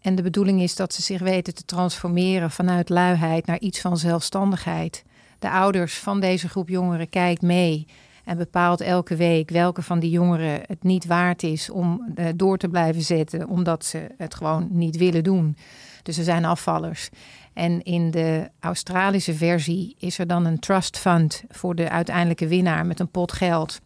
En 0.01 0.15
de 0.15 0.21
bedoeling 0.21 0.61
is 0.61 0.75
dat 0.75 0.93
ze 0.93 1.01
zich 1.01 1.21
weten 1.21 1.53
te 1.53 1.65
transformeren 1.65 2.51
vanuit 2.51 2.89
luiheid 2.89 3.45
naar 3.45 3.59
iets 3.59 3.81
van 3.81 3.97
zelfstandigheid. 3.97 5.03
De 5.39 5.49
ouders 5.49 5.97
van 5.97 6.19
deze 6.19 6.49
groep 6.49 6.69
jongeren 6.69 7.09
kijkt 7.09 7.41
mee 7.41 7.87
en 8.27 8.37
bepaalt 8.37 8.81
elke 8.81 9.15
week 9.15 9.49
welke 9.49 9.81
van 9.81 9.99
die 9.99 10.09
jongeren 10.09 10.61
het 10.65 10.83
niet 10.83 11.05
waard 11.05 11.43
is 11.43 11.69
om 11.69 12.13
uh, 12.15 12.25
door 12.35 12.57
te 12.57 12.67
blijven 12.67 13.01
zetten, 13.01 13.47
omdat 13.47 13.85
ze 13.85 14.07
het 14.17 14.35
gewoon 14.35 14.67
niet 14.71 14.97
willen 14.97 15.23
doen. 15.23 15.57
Dus 16.03 16.17
er 16.17 16.23
zijn 16.23 16.45
afvallers. 16.45 17.09
En 17.53 17.81
in 17.83 18.11
de 18.11 18.49
Australische 18.59 19.33
versie 19.33 19.95
is 19.99 20.19
er 20.19 20.27
dan 20.27 20.45
een 20.45 20.59
trust 20.59 20.97
fund 20.97 21.43
voor 21.49 21.75
de 21.75 21.89
uiteindelijke 21.89 22.47
winnaar 22.47 22.85
met 22.85 22.99
een 22.99 23.11
pot 23.11 23.31
geld. 23.31 23.79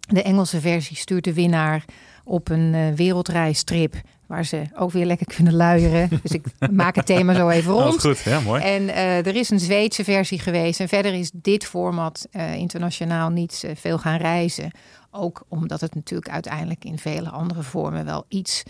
De 0.00 0.22
Engelse 0.22 0.60
versie 0.60 0.96
stuurt 0.96 1.24
de 1.24 1.34
winnaar 1.34 1.84
op 2.24 2.48
een 2.48 2.74
uh, 2.74 2.88
wereldreistrip. 2.94 3.94
Waar 4.26 4.44
ze 4.44 4.62
ook 4.74 4.90
weer 4.90 5.06
lekker 5.06 5.26
kunnen 5.34 5.54
luieren. 5.54 6.08
dus 6.22 6.30
ik 6.30 6.44
maak 6.70 6.94
het 6.96 7.06
thema 7.06 7.34
zo 7.34 7.48
even 7.48 7.72
rond. 7.72 7.94
Oh, 7.94 8.00
goed, 8.00 8.20
ja, 8.20 8.40
mooi. 8.40 8.62
En 8.62 8.82
uh, 8.82 9.26
er 9.26 9.36
is 9.36 9.50
een 9.50 9.60
Zweedse 9.60 10.04
versie 10.04 10.38
geweest. 10.38 10.80
En 10.80 10.88
verder 10.88 11.14
is 11.14 11.30
dit 11.34 11.64
format 11.64 12.28
uh, 12.32 12.54
internationaal 12.54 13.30
niet 13.30 13.64
veel 13.74 13.98
gaan 13.98 14.16
reizen. 14.16 14.70
Ook 15.10 15.44
omdat 15.48 15.80
het 15.80 15.94
natuurlijk 15.94 16.30
uiteindelijk 16.30 16.84
in 16.84 16.98
vele 16.98 17.28
andere 17.28 17.62
vormen 17.62 18.04
wel 18.04 18.24
iets. 18.28 18.62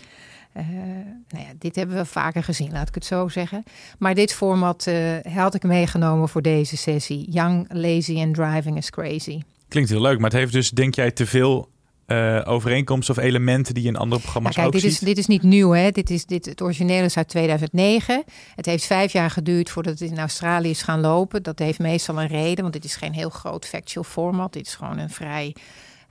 Nou 1.29 1.43
ja, 1.43 1.53
dit 1.59 1.75
hebben 1.75 1.95
we 1.95 2.05
vaker 2.05 2.43
gezien, 2.43 2.71
laat 2.71 2.87
ik 2.87 2.95
het 2.95 3.05
zo 3.05 3.27
zeggen. 3.27 3.63
Maar 3.97 4.15
dit 4.15 4.33
format 4.33 4.91
had 5.29 5.53
ik 5.53 5.63
meegenomen 5.63 6.29
voor 6.29 6.41
deze 6.41 6.77
sessie. 6.77 7.31
Young, 7.31 7.65
lazy 7.69 8.19
and 8.19 8.33
driving 8.33 8.77
is 8.77 8.89
crazy. 8.89 9.41
Klinkt 9.67 9.89
heel 9.89 10.01
leuk, 10.01 10.19
maar 10.19 10.29
het 10.29 10.39
heeft 10.39 10.53
dus, 10.53 10.69
denk 10.69 10.95
jij, 10.95 11.11
te 11.11 11.25
veel 11.25 11.69
uh, 12.07 12.41
overeenkomsten 12.45 13.17
of 13.17 13.23
elementen 13.23 13.73
die 13.73 13.87
in 13.87 13.95
andere 13.95 14.21
programma's 14.21 14.55
ja, 14.55 14.61
kijk, 14.61 14.75
ook 14.75 14.81
dit 14.81 14.91
Is, 14.91 14.99
dit 14.99 15.17
is 15.17 15.27
niet 15.27 15.43
nieuw, 15.43 15.71
hè? 15.71 15.91
Dit 15.91 16.09
is, 16.09 16.25
dit, 16.25 16.45
het 16.45 16.61
origineel 16.61 17.03
is 17.03 17.17
uit 17.17 17.27
2009. 17.27 18.23
Het 18.55 18.65
heeft 18.65 18.85
vijf 18.85 19.11
jaar 19.11 19.29
geduurd 19.29 19.69
voordat 19.69 19.99
het 19.99 20.09
in 20.09 20.19
Australië 20.19 20.69
is 20.69 20.81
gaan 20.81 20.99
lopen. 20.99 21.43
Dat 21.43 21.59
heeft 21.59 21.79
meestal 21.79 22.21
een 22.21 22.27
reden, 22.27 22.61
want 22.61 22.73
dit 22.73 22.83
is 22.83 22.95
geen 22.95 23.13
heel 23.13 23.29
groot 23.29 23.65
factual 23.65 24.03
format. 24.03 24.53
Dit 24.53 24.67
is 24.67 24.75
gewoon 24.75 24.97
een 24.97 25.09
vrij, 25.09 25.55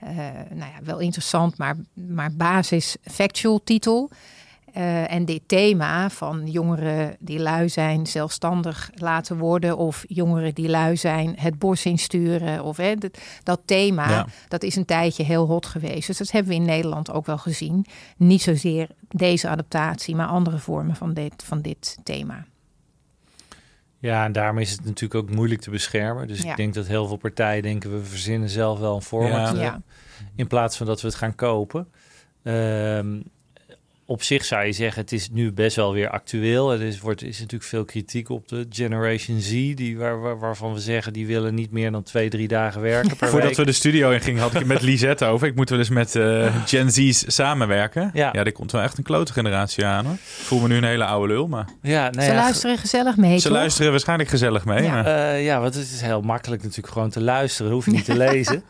uh, 0.03 0.09
nou 0.49 0.71
ja, 0.71 0.83
wel 0.83 0.99
interessant, 0.99 1.57
maar, 1.57 1.75
maar 1.93 2.31
basis 2.33 2.95
factual 3.03 3.61
titel. 3.63 4.09
Uh, 4.77 5.11
en 5.11 5.25
dit 5.25 5.41
thema 5.45 6.09
van 6.09 6.47
jongeren 6.47 7.15
die 7.19 7.39
lui 7.39 7.69
zijn, 7.69 8.07
zelfstandig 8.07 8.89
laten 8.93 9.37
worden, 9.37 9.77
of 9.77 10.03
jongeren 10.07 10.53
die 10.53 10.69
lui 10.69 10.97
zijn, 10.97 11.33
het 11.37 11.59
bos 11.59 11.85
insturen, 11.85 12.63
of 12.63 12.77
hè, 12.77 12.95
dat, 12.95 13.17
dat 13.43 13.61
thema, 13.65 14.09
ja. 14.09 14.27
dat 14.47 14.63
is 14.63 14.75
een 14.75 14.85
tijdje 14.85 15.23
heel 15.23 15.47
hot 15.47 15.65
geweest. 15.65 16.07
Dus 16.07 16.17
dat 16.17 16.31
hebben 16.31 16.51
we 16.51 16.57
in 16.57 16.65
Nederland 16.65 17.11
ook 17.11 17.25
wel 17.25 17.37
gezien. 17.37 17.85
Niet 18.17 18.41
zozeer 18.41 18.87
deze 19.07 19.49
adaptatie, 19.49 20.15
maar 20.15 20.27
andere 20.27 20.57
vormen 20.57 20.95
van 20.95 21.13
dit, 21.13 21.43
van 21.43 21.61
dit 21.61 21.97
thema. 22.03 22.45
Ja, 23.99 24.25
en 24.25 24.31
daarom 24.31 24.57
is 24.57 24.71
het 24.71 24.85
natuurlijk 24.85 25.23
ook 25.23 25.35
moeilijk 25.35 25.61
te 25.61 25.69
beschermen. 25.69 26.27
Dus 26.27 26.41
ja. 26.41 26.49
ik 26.49 26.57
denk 26.57 26.73
dat 26.73 26.87
heel 26.87 27.07
veel 27.07 27.17
partijen 27.17 27.61
denken 27.61 27.91
we 27.91 28.03
verzinnen 28.03 28.49
zelf 28.49 28.79
wel 28.79 28.95
een 28.95 29.01
format. 29.01 29.57
Ja. 29.57 29.81
In 30.35 30.47
plaats 30.47 30.77
van 30.77 30.85
dat 30.85 31.01
we 31.01 31.07
het 31.07 31.15
gaan 31.15 31.35
kopen. 31.35 31.87
Um, 32.43 33.23
op 34.05 34.23
zich 34.23 34.45
zou 34.45 34.65
je 34.65 34.71
zeggen, 34.71 35.01
het 35.01 35.11
is 35.11 35.29
nu 35.29 35.51
best 35.51 35.75
wel 35.75 35.93
weer 35.93 36.09
actueel. 36.09 36.73
Er 36.73 36.81
is, 36.81 36.99
wordt, 36.99 37.23
is 37.23 37.39
natuurlijk 37.39 37.69
veel 37.69 37.85
kritiek 37.85 38.29
op 38.29 38.47
de 38.47 38.65
Generation 38.69 39.39
Z, 39.39 39.49
die, 39.49 39.97
waar, 39.97 40.21
waar, 40.21 40.39
waarvan 40.39 40.73
we 40.73 40.79
zeggen, 40.79 41.13
die 41.13 41.27
willen 41.27 41.55
niet 41.55 41.71
meer 41.71 41.91
dan 41.91 42.03
twee, 42.03 42.29
drie 42.29 42.47
dagen 42.47 42.81
werken 42.81 43.17
per 43.17 43.27
Voordat 43.27 43.47
week. 43.47 43.57
we 43.57 43.65
de 43.65 43.71
studio 43.71 44.09
in 44.09 44.21
gingen, 44.21 44.41
had 44.41 44.51
ik 44.51 44.57
het 44.57 44.67
met 44.67 44.81
Lisette 44.91 45.25
over. 45.25 45.47
Ik 45.47 45.55
moet 45.55 45.69
wel 45.69 45.79
eens 45.79 45.89
met 45.89 46.15
uh, 46.15 46.55
Gen 46.65 46.91
Z's 46.91 47.23
samenwerken. 47.27 48.11
Ja. 48.13 48.29
ja, 48.33 48.43
er 48.43 48.51
komt 48.51 48.71
wel 48.71 48.81
echt 48.81 48.97
een 48.97 49.03
klote 49.03 49.33
generatie 49.33 49.85
aan. 49.85 50.05
Hoor. 50.05 50.13
Ik 50.13 50.19
voel 50.21 50.59
me 50.59 50.67
nu 50.67 50.75
een 50.75 50.83
hele 50.83 51.05
oude 51.05 51.33
lul, 51.33 51.47
maar... 51.47 51.67
Ja, 51.81 52.09
nee, 52.09 52.25
Ze 52.25 52.31
ja, 52.31 52.37
luisteren 52.37 52.77
gezellig 52.77 53.17
mee, 53.17 53.37
Ze 53.37 53.47
toch? 53.47 53.57
luisteren 53.57 53.91
waarschijnlijk 53.91 54.29
gezellig 54.29 54.65
mee. 54.65 54.83
Ja, 54.83 55.01
maar... 55.01 55.35
uh, 55.35 55.45
ja 55.45 55.59
want 55.59 55.73
het 55.73 55.83
is 55.83 56.01
heel 56.01 56.21
makkelijk 56.21 56.61
natuurlijk 56.61 56.93
gewoon 56.93 57.09
te 57.09 57.21
luisteren. 57.21 57.71
hoef 57.71 57.85
je 57.85 57.91
niet 57.91 58.05
te 58.05 58.17
lezen. 58.17 58.63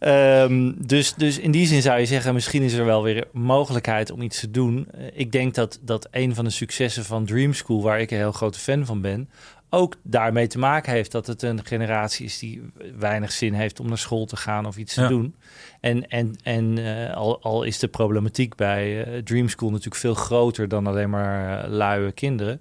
um, 0.00 0.74
dus, 0.86 1.14
dus 1.14 1.38
in 1.38 1.50
die 1.50 1.66
zin 1.66 1.82
zou 1.82 1.98
je 1.98 2.06
zeggen, 2.06 2.34
misschien 2.34 2.62
is 2.62 2.72
er 2.72 2.84
wel 2.84 3.02
weer 3.02 3.24
mogelijkheid 3.32 4.10
om 4.10 4.22
iets 4.22 4.40
te 4.40 4.50
doen. 4.50 4.73
Uh, 4.76 5.06
ik 5.12 5.32
denk 5.32 5.54
dat, 5.54 5.78
dat 5.82 6.08
een 6.10 6.34
van 6.34 6.44
de 6.44 6.50
successen 6.50 7.04
van 7.04 7.24
Dream 7.24 7.52
School, 7.52 7.82
waar 7.82 8.00
ik 8.00 8.10
een 8.10 8.16
heel 8.16 8.32
grote 8.32 8.58
fan 8.58 8.86
van 8.86 9.00
ben, 9.00 9.28
ook 9.74 9.96
daarmee 10.02 10.46
te 10.46 10.58
maken 10.58 10.92
heeft 10.92 11.12
dat 11.12 11.26
het 11.26 11.42
een 11.42 11.64
generatie 11.64 12.24
is 12.24 12.38
die 12.38 12.62
weinig 12.98 13.32
zin 13.32 13.52
heeft 13.52 13.80
om 13.80 13.88
naar 13.88 13.98
school 13.98 14.26
te 14.26 14.36
gaan 14.36 14.66
of 14.66 14.76
iets 14.76 14.94
ja. 14.94 15.02
te 15.02 15.08
doen. 15.08 15.34
En, 15.80 16.08
en, 16.08 16.36
en 16.42 16.76
uh, 16.76 17.14
al, 17.14 17.42
al 17.42 17.62
is 17.62 17.78
de 17.78 17.88
problematiek 17.88 18.54
bij 18.54 19.14
uh, 19.14 19.22
Dream 19.22 19.48
School 19.48 19.70
natuurlijk 19.70 19.96
veel 19.96 20.14
groter 20.14 20.68
dan 20.68 20.86
alleen 20.86 21.10
maar 21.10 21.64
uh, 21.64 21.70
luie 21.72 22.12
kinderen. 22.12 22.60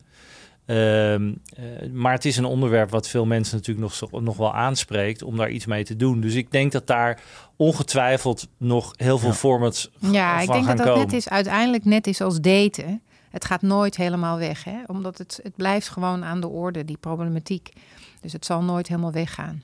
Um, 0.66 1.42
maar 1.92 2.14
het 2.14 2.26
is 2.26 2.38
een 2.38 2.46
onderwerp 2.46 2.90
wat 2.90 3.08
veel 3.08 3.26
mensen 3.26 3.58
natuurlijk 3.58 4.02
nog, 4.02 4.22
nog 4.22 4.38
wel 4.38 4.54
aanspreekt 4.54 5.24
om 5.24 5.38
daar 5.38 5.50
iets 5.50 5.66
mee 5.66 5.84
te 5.84 5.96
doen. 5.96 6.22
Dus 6.22 6.34
ik 6.34 6.52
denk 6.52 6.72
dat 6.72 6.88
daar 6.88 7.22
ongetwijfeld 7.56 8.48
nog 8.58 8.94
heel 8.96 9.18
veel 9.18 9.30
ja. 9.30 9.36
formats 9.36 9.92
ja, 10.00 10.34
van 10.34 10.44
ik 10.44 10.52
denk 10.52 10.66
dat 10.66 10.78
dat 10.78 10.86
komen. 10.86 11.06
net 11.06 11.14
is, 11.14 11.30
uiteindelijk 11.30 11.86
net 11.86 12.08
is 12.08 12.22
als 12.22 12.42
daten. 12.42 13.02
Het 13.30 13.46
gaat 13.46 13.62
nooit 13.62 13.98
helemaal 13.98 14.38
weg, 14.38 14.64
hè? 14.64 14.78
omdat 14.88 15.18
het, 15.18 15.40
het 15.44 15.56
blijft 15.56 15.90
gewoon 15.90 16.24
aan 16.24 16.42
de 16.42 16.48
orde, 16.48 16.86
die 16.86 16.98
problematiek. 16.98 17.70
Dus 18.22 18.34
het 18.34 18.46
zal 18.46 18.62
nooit 18.62 18.88
helemaal 18.88 19.12
weggaan. 19.12 19.64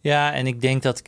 Ja, 0.00 0.32
en 0.32 0.46
ik 0.46 0.60
denk 0.60 0.82
dat 0.82 1.02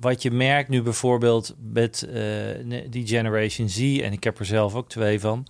wat 0.00 0.22
je 0.22 0.30
merkt 0.30 0.68
nu 0.68 0.82
bijvoorbeeld 0.82 1.54
met 1.72 2.08
uh, 2.08 2.80
die 2.90 3.06
Generation 3.06 3.68
Z, 3.68 3.78
en 3.78 4.12
ik 4.12 4.24
heb 4.24 4.38
er 4.38 4.44
zelf 4.44 4.74
ook 4.74 4.88
twee 4.88 5.20
van, 5.20 5.46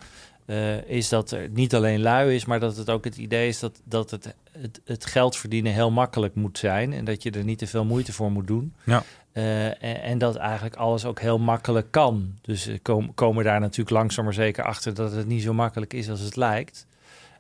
uh, 0.49 0.85
is 0.85 1.09
dat 1.09 1.31
er 1.31 1.49
niet 1.51 1.75
alleen 1.75 2.01
lui 2.01 2.35
is, 2.35 2.45
maar 2.45 2.61
dat 2.61 2.77
het 2.77 2.91
ook 2.91 3.05
het 3.05 3.17
idee 3.17 3.49
is 3.49 3.59
dat, 3.59 3.81
dat 3.85 4.11
het, 4.11 4.35
het, 4.53 4.81
het 4.85 5.07
geld 5.07 5.37
verdienen 5.37 5.73
heel 5.73 5.91
makkelijk 5.91 6.35
moet 6.35 6.59
zijn 6.59 6.93
en 6.93 7.05
dat 7.05 7.23
je 7.23 7.31
er 7.31 7.45
niet 7.45 7.59
te 7.59 7.67
veel 7.67 7.85
moeite 7.85 8.13
voor 8.13 8.33
moet 8.33 8.47
doen. 8.47 8.75
Ja. 8.85 9.03
Uh, 9.33 9.67
en, 9.67 10.03
en, 10.03 10.19
dat 10.19 10.37
eigenlijk 10.37 10.77
alles 10.77 11.05
ook 11.05 11.21
heel 11.21 11.39
makkelijk 11.39 11.91
kan. 11.91 12.35
Dus 12.41 12.69
uh, 12.69 12.79
kom, 12.83 13.15
komen 13.15 13.45
daar 13.45 13.61
natuurlijk 13.61 13.91
langzaam 13.91 14.25
maar 14.25 14.35
zeker 14.35 14.65
achter 14.65 14.95
dat 14.95 15.13
het 15.13 15.27
niet 15.27 15.43
zo 15.43 15.55
makkelijk 15.55 15.93
is 15.93 16.11
als 16.11 16.21
het 16.21 16.37
lijkt. 16.37 16.87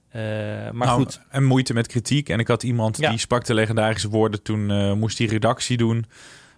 Uh, 0.08 0.22
maar 0.70 0.86
nou, 0.86 1.02
goed. 1.02 1.20
En 1.30 1.44
moeite 1.44 1.74
met 1.74 1.86
kritiek. 1.86 2.28
En 2.28 2.38
ik 2.38 2.48
had 2.48 2.62
iemand 2.62 2.98
ja. 2.98 3.10
die 3.10 3.18
sprak 3.18 3.44
de 3.44 3.54
legendarische 3.54 4.08
woorden. 4.08 4.42
Toen 4.42 4.98
moest 4.98 5.18
hij 5.18 5.26
redactie 5.26 5.76
doen 5.76 6.06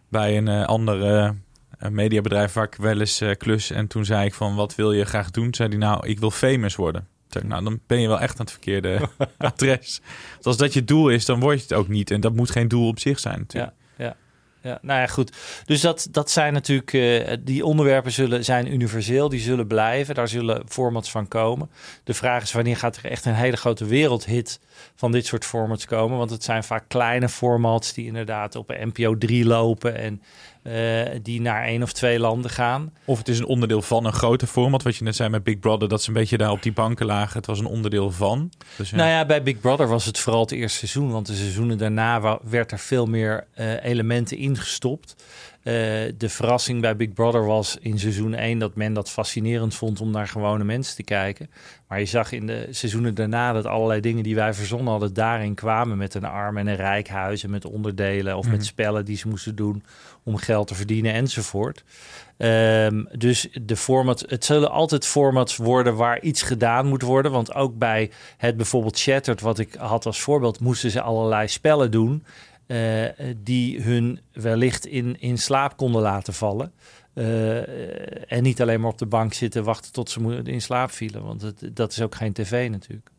bij 0.08 0.36
een 0.36 0.46
uh, 0.46 1.30
ander 1.80 2.02
mediabedrijf 2.02 2.52
waar 2.52 2.64
ik 2.64 2.74
wel 2.74 3.00
eens 3.00 3.22
klus. 3.36 3.70
En 3.70 3.86
toen 3.86 4.04
zei 4.04 4.26
ik 4.26 4.34
van, 4.34 4.54
wat 4.54 4.74
wil 4.74 4.92
je 4.92 5.04
graag 5.04 5.30
doen? 5.30 5.54
Zei 5.54 5.68
hij, 5.68 5.78
nou, 5.78 6.06
ik 6.06 6.18
wil 6.18 6.30
famous 6.30 6.76
worden. 6.76 7.08
Toen, 7.30 7.46
nou, 7.46 7.64
dan 7.64 7.80
ben 7.86 8.00
je 8.00 8.08
wel 8.08 8.20
echt 8.20 8.38
aan 8.38 8.44
het 8.44 8.50
verkeerde 8.50 9.08
adres. 9.38 10.00
Als 10.42 10.56
dat 10.56 10.72
je 10.72 10.84
doel 10.84 11.08
is, 11.08 11.24
dan 11.24 11.40
word 11.40 11.56
je 11.56 11.62
het 11.62 11.72
ook 11.72 11.88
niet. 11.88 12.10
En 12.10 12.20
dat 12.20 12.34
moet 12.34 12.50
geen 12.50 12.68
doel 12.68 12.88
op 12.88 12.98
zich 12.98 13.18
zijn 13.18 13.38
natuurlijk. 13.38 13.74
Ja, 13.96 14.04
ja. 14.04 14.16
ja, 14.70 14.78
nou 14.82 15.00
ja, 15.00 15.06
goed. 15.06 15.36
Dus 15.64 15.80
dat, 15.80 16.08
dat 16.10 16.30
zijn 16.30 16.52
natuurlijk, 16.52 16.92
eh, 16.92 17.36
die 17.40 17.64
onderwerpen 17.64 18.12
zullen, 18.12 18.44
zijn 18.44 18.72
universeel, 18.72 19.28
die 19.28 19.40
zullen 19.40 19.66
blijven. 19.66 20.14
Daar 20.14 20.28
zullen 20.28 20.62
formats 20.68 21.10
van 21.10 21.28
komen. 21.28 21.70
De 22.04 22.14
vraag 22.14 22.42
is 22.42 22.52
wanneer 22.52 22.76
gaat 22.76 22.96
er 22.96 23.04
echt 23.04 23.24
een 23.24 23.34
hele 23.34 23.56
grote 23.56 23.84
wereldhit 23.84 24.60
van 24.94 25.12
dit 25.12 25.26
soort 25.26 25.44
formats 25.44 25.84
komen. 25.86 26.18
Want 26.18 26.30
het 26.30 26.44
zijn 26.44 26.64
vaak 26.64 26.84
kleine 26.88 27.28
formats 27.28 27.92
die 27.92 28.06
inderdaad 28.06 28.56
op 28.56 28.70
een 28.70 28.88
NPO 28.88 29.18
3 29.18 29.44
lopen 29.44 29.96
en 29.96 30.22
eh, 30.62 30.74
die 31.22 31.40
naar 31.40 31.64
één 31.64 31.82
of 31.82 31.92
twee 31.92 32.18
landen 32.18 32.50
gaan. 32.50 32.92
Of 33.04 33.18
het 33.18 33.28
is 33.28 33.38
een 33.38 33.46
onderdeel 33.46 33.82
van 33.82 34.04
een 34.04 34.12
grote 34.12 34.46
format. 34.46 34.82
Wat 34.82 34.96
je 34.96 35.04
net 35.04 35.16
zei 35.16 35.28
met 35.28 35.44
Big 35.44 35.58
Brother, 35.58 35.88
dat 35.88 36.02
ze 36.02 36.08
een 36.08 36.14
beetje 36.14 36.36
daar 36.36 36.50
op 36.50 36.62
die 36.62 36.72
banken 36.72 37.06
lagen. 37.06 37.36
Het 37.36 37.46
was 37.46 37.58
een 37.58 37.66
onderdeel 37.66 38.10
van. 38.10 38.52
Dus 38.76 38.90
ja. 38.90 38.96
Nou 38.96 39.08
ja, 39.08 39.26
bij 39.26 39.42
Big 39.42 39.60
Brother 39.60 39.88
was 39.88 40.04
het 40.04 40.18
vooral 40.18 40.40
het 40.40 40.52
eerste 40.52 40.78
seizoen. 40.78 41.10
Want 41.10 41.26
de 41.26 41.34
seizoenen 41.34 41.78
daarna 41.78 42.38
werd 42.42 42.72
er 42.72 42.78
veel 42.78 43.06
meer 43.06 43.46
eh, 43.54 43.84
elementen 43.84 44.36
ingestopt. 44.36 45.14
Eh, 45.62 45.72
de 46.16 46.28
verrassing 46.28 46.80
bij 46.80 46.96
Big 46.96 47.12
Brother 47.12 47.44
was 47.44 47.76
in 47.80 47.98
seizoen 47.98 48.34
1 48.34 48.58
dat 48.58 48.74
men 48.74 48.92
dat 48.92 49.10
fascinerend 49.10 49.74
vond 49.74 50.00
om 50.00 50.10
naar 50.10 50.28
gewone 50.28 50.64
mensen 50.64 50.96
te 50.96 51.02
kijken. 51.02 51.50
Maar 51.88 51.98
je 51.98 52.04
zag 52.04 52.32
in 52.32 52.46
de 52.46 52.66
seizoenen 52.70 53.14
daarna 53.14 53.52
dat 53.52 53.66
allerlei 53.66 54.00
dingen 54.00 54.22
die 54.22 54.34
wij 54.34 54.54
verzonnen 54.54 54.90
hadden 54.90 55.14
daarin 55.14 55.54
kwamen. 55.54 55.98
Met 55.98 56.14
een 56.14 56.24
arm 56.24 56.56
en 56.56 56.66
een 56.66 56.76
rijk 56.76 57.08
huis 57.08 57.42
en 57.44 57.50
met 57.50 57.64
onderdelen 57.64 58.36
of 58.36 58.44
Mhm. 58.44 58.54
met 58.54 58.64
spellen 58.64 59.04
die 59.04 59.16
ze 59.16 59.28
moesten 59.28 59.54
doen 59.56 59.82
om 60.22 60.36
geld 60.36 60.66
te 60.66 60.74
verdienen 60.74 61.12
enzovoort. 61.12 61.84
Ehm, 62.36 63.04
dus 63.18 63.48
de 63.62 63.76
format, 63.76 64.24
het 64.28 64.44
zullen 64.44 64.70
altijd 64.70 65.06
formats 65.06 65.56
worden 65.56 65.96
waar 65.96 66.20
iets 66.20 66.42
gedaan 66.42 66.86
moet 66.86 67.02
worden. 67.02 67.32
Want 67.32 67.54
ook 67.54 67.78
bij 67.78 68.10
het 68.36 68.56
bijvoorbeeld 68.56 68.98
Shattered, 68.98 69.40
wat 69.40 69.58
ik 69.58 69.74
had 69.74 70.06
als 70.06 70.20
voorbeeld, 70.20 70.60
moesten 70.60 70.90
ze 70.90 71.00
allerlei 71.00 71.48
spellen 71.48 71.90
doen. 71.90 72.24
Eh, 72.70 73.34
die 73.36 73.82
hun 73.82 74.20
wellicht 74.32 74.86
in, 74.86 75.20
in 75.20 75.38
slaap 75.38 75.76
konden 75.76 76.02
laten 76.02 76.34
vallen. 76.34 76.72
Eh, 77.14 78.32
en 78.32 78.42
niet 78.42 78.60
alleen 78.60 78.80
maar 78.80 78.90
op 78.90 78.98
de 78.98 79.06
bank 79.06 79.32
zitten 79.32 79.64
wachten 79.64 79.92
tot 79.92 80.10
ze 80.10 80.40
in 80.44 80.62
slaap 80.62 80.90
vielen. 80.90 81.22
Want 81.22 81.52
dat 81.76 81.92
is 81.92 82.02
ook 82.02 82.14
geen 82.14 82.32
tv 82.32 82.70
natuurlijk. 82.70 83.10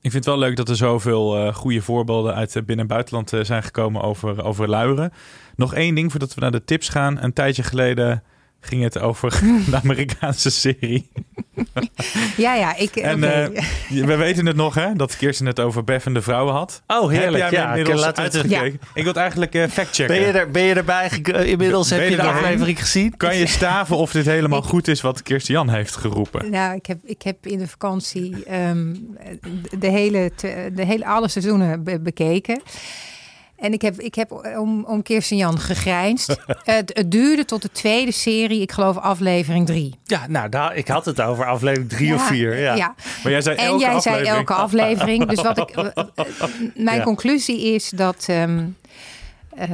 Ik 0.00 0.10
vind 0.10 0.24
het 0.24 0.34
wel 0.34 0.38
leuk 0.38 0.56
dat 0.56 0.68
er 0.68 0.76
zoveel 0.76 1.36
eh 1.36 1.54
goede 1.54 1.82
voorbeelden 1.82 2.34
uit 2.34 2.52
binnen- 2.52 2.78
en 2.78 2.86
buitenland 2.86 3.32
zijn 3.42 3.62
gekomen 3.62 4.02
over, 4.02 4.44
over 4.44 4.68
luieren. 4.68 5.12
Nog 5.56 5.74
één 5.74 5.94
ding 5.94 6.10
voordat 6.10 6.34
we 6.34 6.40
naar 6.40 6.50
de 6.50 6.64
tips 6.64 6.88
gaan. 6.88 7.22
Een 7.22 7.32
tijdje 7.32 7.62
geleden 7.62 8.22
ging 8.64 8.82
het 8.82 8.98
over 8.98 9.40
de 9.70 9.76
Amerikaanse 9.82 10.50
serie. 10.50 11.10
Ja, 12.36 12.54
ja, 12.54 12.76
ik... 12.76 12.96
En 12.96 13.24
eh, 13.24 13.62
we 14.06 14.16
weten 14.16 14.46
het 14.46 14.56
nog, 14.56 14.74
hè? 14.74 14.92
Dat 14.94 15.16
Kirsten 15.16 15.46
het 15.46 15.60
over 15.60 15.84
beffende 15.84 16.22
vrouwen 16.22 16.54
had. 16.54 16.82
Oh, 16.86 17.08
heerlijk. 17.10 17.42
Heb 17.42 17.52
jij 17.52 17.60
Ja, 17.60 17.66
hem 17.68 17.76
inmiddels 17.76 18.00
laten 18.04 18.22
we 18.22 18.28
het- 18.28 18.36
uitgekeken? 18.38 18.80
Ik 18.94 19.02
wil 19.02 19.06
het 19.12 19.16
eigenlijk 19.16 19.54
eh 19.54 19.68
factchecken. 19.68 20.16
Ben 20.16 20.26
je, 20.26 20.32
er, 20.32 20.50
ben 20.50 20.62
je 20.62 20.74
erbij? 20.74 21.08
Inmiddels 21.44 21.88
Ben 21.88 22.00
heb 22.00 22.08
je 22.10 22.16
de 22.16 22.22
aflevering 22.22 22.80
gezien? 22.80 23.16
Kan 23.16 23.36
je 23.36 23.46
staven 23.46 23.96
of 23.96 24.12
dit 24.12 24.24
helemaal 24.26 24.58
Ik- 24.62 24.68
goed 24.68 24.88
is 24.88 25.00
wat 25.00 25.22
Kirsten 25.22 25.54
Jan 25.54 25.68
heeft 25.68 25.96
geroepen? 25.96 26.50
Nou, 26.50 26.74
ik 26.76 26.86
heb, 26.86 26.98
ik 27.04 27.22
heb 27.22 27.46
in 27.46 27.58
de 27.58 27.68
vakantie 27.68 28.44
ehm, 28.44 28.94
de, 29.78 29.88
hele, 29.88 30.30
te- 30.36 30.70
de 30.74 30.84
hele 30.84 31.06
alle 31.06 31.28
seizoenen 31.28 31.84
be- 31.84 32.00
bekeken. 32.00 32.62
En 33.56 33.72
ik 33.72 33.82
heb, 33.82 34.00
ik 34.00 34.14
heb 34.14 34.54
om, 34.58 34.84
om 34.84 35.02
Kirsten 35.02 35.36
Jan 35.36 35.58
gegrijnsd. 35.58 36.28
het, 36.64 36.90
het 36.94 37.10
duurde 37.10 37.44
tot 37.44 37.62
de 37.62 37.70
tweede 37.72 38.12
serie, 38.12 38.60
ik 38.60 38.72
geloof 38.72 38.96
aflevering 38.96 39.66
drie. 39.66 39.98
Ja, 40.04 40.26
nou, 40.28 40.48
daar, 40.48 40.76
ik 40.76 40.88
had 40.88 41.04
het 41.04 41.20
over 41.20 41.44
aflevering 41.46 41.88
drie 41.90 42.06
Ja, 42.08 42.14
of 42.14 42.26
vier. 42.26 42.58
Ja. 42.58 42.74
ja. 42.74 42.94
Maar 43.22 43.32
jij 43.32 43.40
zei 43.40 43.56
En 43.56 43.64
elke 43.66 43.80
jij 43.80 43.90
aflevering. 43.94 44.26
zei 44.26 44.38
elke 44.38 44.54
aflevering. 44.54 45.28
Dus 45.28 45.42
wat 45.42 45.58
ik, 45.58 45.74
mijn 46.74 46.98
Ja. 46.98 47.02
conclusie 47.04 47.74
is 47.74 47.90
dat 47.90 48.24
ehm, 48.28 48.64
eh, 49.56 49.70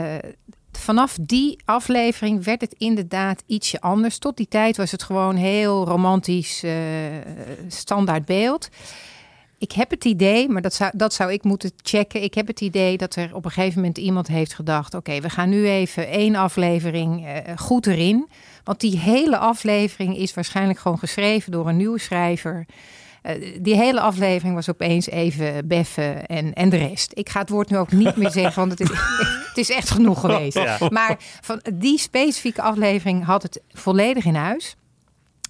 vanaf 0.72 1.16
die 1.20 1.58
aflevering 1.64 2.44
werd 2.44 2.60
het 2.60 2.74
inderdaad 2.78 3.42
ietsje 3.46 3.80
anders. 3.80 4.18
Tot 4.18 4.36
die 4.36 4.48
tijd 4.48 4.76
was 4.76 4.90
het 4.90 5.02
gewoon 5.02 5.36
heel 5.36 5.84
romantisch, 5.86 6.62
eh, 6.62 6.72
standaard 7.68 8.24
beeld. 8.24 8.68
Ik 9.60 9.72
heb 9.72 9.90
het 9.90 10.04
idee, 10.04 10.48
maar 10.48 10.62
dat 10.62 10.74
zou, 10.74 10.90
dat 10.94 11.14
zou 11.14 11.32
ik 11.32 11.44
moeten 11.44 11.70
checken. 11.82 12.22
Ik 12.22 12.34
heb 12.34 12.46
het 12.46 12.60
idee 12.60 12.96
dat 12.96 13.16
er 13.16 13.34
op 13.34 13.44
een 13.44 13.50
gegeven 13.50 13.80
moment 13.80 13.98
iemand 13.98 14.28
heeft 14.28 14.54
gedacht: 14.54 14.94
oké, 14.94 15.20
we 15.20 15.30
gaan 15.30 15.48
nu 15.48 15.68
even 15.68 16.08
één 16.08 16.34
aflevering 16.34 17.26
eh, 17.26 17.56
goed 17.56 17.86
erin. 17.86 18.28
Want 18.64 18.80
die 18.80 18.98
hele 18.98 19.36
aflevering 19.38 20.16
is 20.16 20.34
waarschijnlijk 20.34 20.78
gewoon 20.78 20.98
geschreven 20.98 21.52
door 21.52 21.68
een 21.68 21.76
nieuwe 21.76 21.98
schrijver. 21.98 22.66
Eh, 23.22 23.58
die 23.60 23.74
hele 23.74 24.00
aflevering 24.00 24.54
was 24.54 24.68
opeens 24.68 25.08
even 25.08 25.68
beffen 25.68 26.26
en, 26.26 26.52
en 26.52 26.68
de 26.68 26.76
rest. 26.76 27.12
Ik 27.14 27.28
ga 27.28 27.40
het 27.40 27.48
woord 27.48 27.70
nu 27.70 27.76
ook 27.76 27.92
niet 27.92 28.16
meer 28.16 28.30
zeggen, 28.30 28.66
want 28.66 28.78
het 28.78 28.90
is, 28.90 28.96
het 29.48 29.56
is 29.56 29.70
echt 29.70 29.90
genoeg 29.90 30.20
geweest. 30.20 30.58
Ja. 30.58 30.78
Maar 30.90 31.16
van 31.40 31.60
die 31.74 31.98
specifieke 31.98 32.62
aflevering 32.62 33.24
had 33.24 33.42
het 33.42 33.60
volledig 33.72 34.24
in 34.24 34.34
huis. 34.34 34.76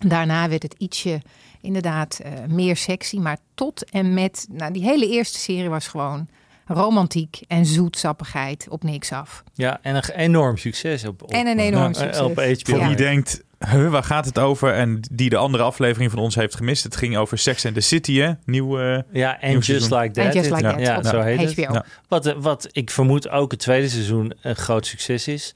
Daarna 0.07 0.49
werd 0.49 0.63
het 0.63 0.75
ietsje 0.79 1.23
inderdaad 1.61 2.19
eh, 2.25 2.33
meer 2.49 2.77
sexy. 2.77 3.17
Maar 3.19 3.37
tot 3.55 3.91
en 3.91 4.15
met, 4.15 4.47
nou 4.51 4.73
die 4.73 4.83
hele 4.83 5.09
eerste 5.09 5.39
serie 5.39 5.69
was 5.69 5.89
gewoon 5.89 6.29
romantiek 6.67 7.41
en 7.49 7.67
zoetsappigheid 7.67 8.67
op 8.69 8.83
niks 8.83 9.13
af. 9.13 9.43
Ja, 9.55 9.79
en 9.83 9.95
een 9.95 10.03
enorm 10.15 10.57
succes 10.57 11.05
op, 11.05 11.23
op, 11.23 11.31
En 11.33 11.47
een 11.47 11.59
enorm 11.59 11.95
succes. 11.95 12.21
op 12.21 12.37
HBO. 12.37 12.55
Voor 12.65 12.79
Ja. 12.79 12.87
wie 12.87 12.97
denkt, 12.97 13.43
huh, 13.71 13.91
waar 13.91 14.03
gaat 14.05 14.25
het 14.25 14.39
over? 14.39 14.73
En 14.75 15.01
die 15.13 15.31
de 15.31 15.37
andere 15.37 15.63
aflevering 15.63 16.11
van 16.11 16.21
ons 16.21 16.35
heeft 16.35 16.55
gemist. 16.55 16.85
Het 16.85 16.97
ging 16.97 17.17
over 17.17 17.39
Sex 17.39 17.67
and 17.67 17.75
the 17.75 17.81
City, 17.81 18.19
hè? 18.19 18.33
Nieuw, 18.45 18.81
eh, 18.81 19.03
Ja, 19.13 19.41
en 19.41 19.51
Nieuw 19.51 19.61
Just. 19.61 19.91
Like 19.91 20.11
That. 20.11 20.25
En 20.25 20.33
Just 20.33 20.51
Like 20.51 20.63
ja, 20.63 20.71
That 20.73 20.81
Ja, 20.81 20.97
op 20.97 21.05
zo 21.05 21.21
heet 21.21 21.41
het. 21.41 21.53
HBO. 21.53 21.73
Ja. 21.73 21.85
Wat, 22.09 22.35
wat 22.39 22.69
ik 22.73 22.91
vermoed 22.91 23.29
ook 23.29 23.51
het 23.51 23.61
tweede 23.61 23.89
seizoen 23.89 24.33
een 24.43 24.57
groot 24.57 24.87
succes 24.87 25.29
is. 25.29 25.55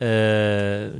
Eh, 0.00 0.08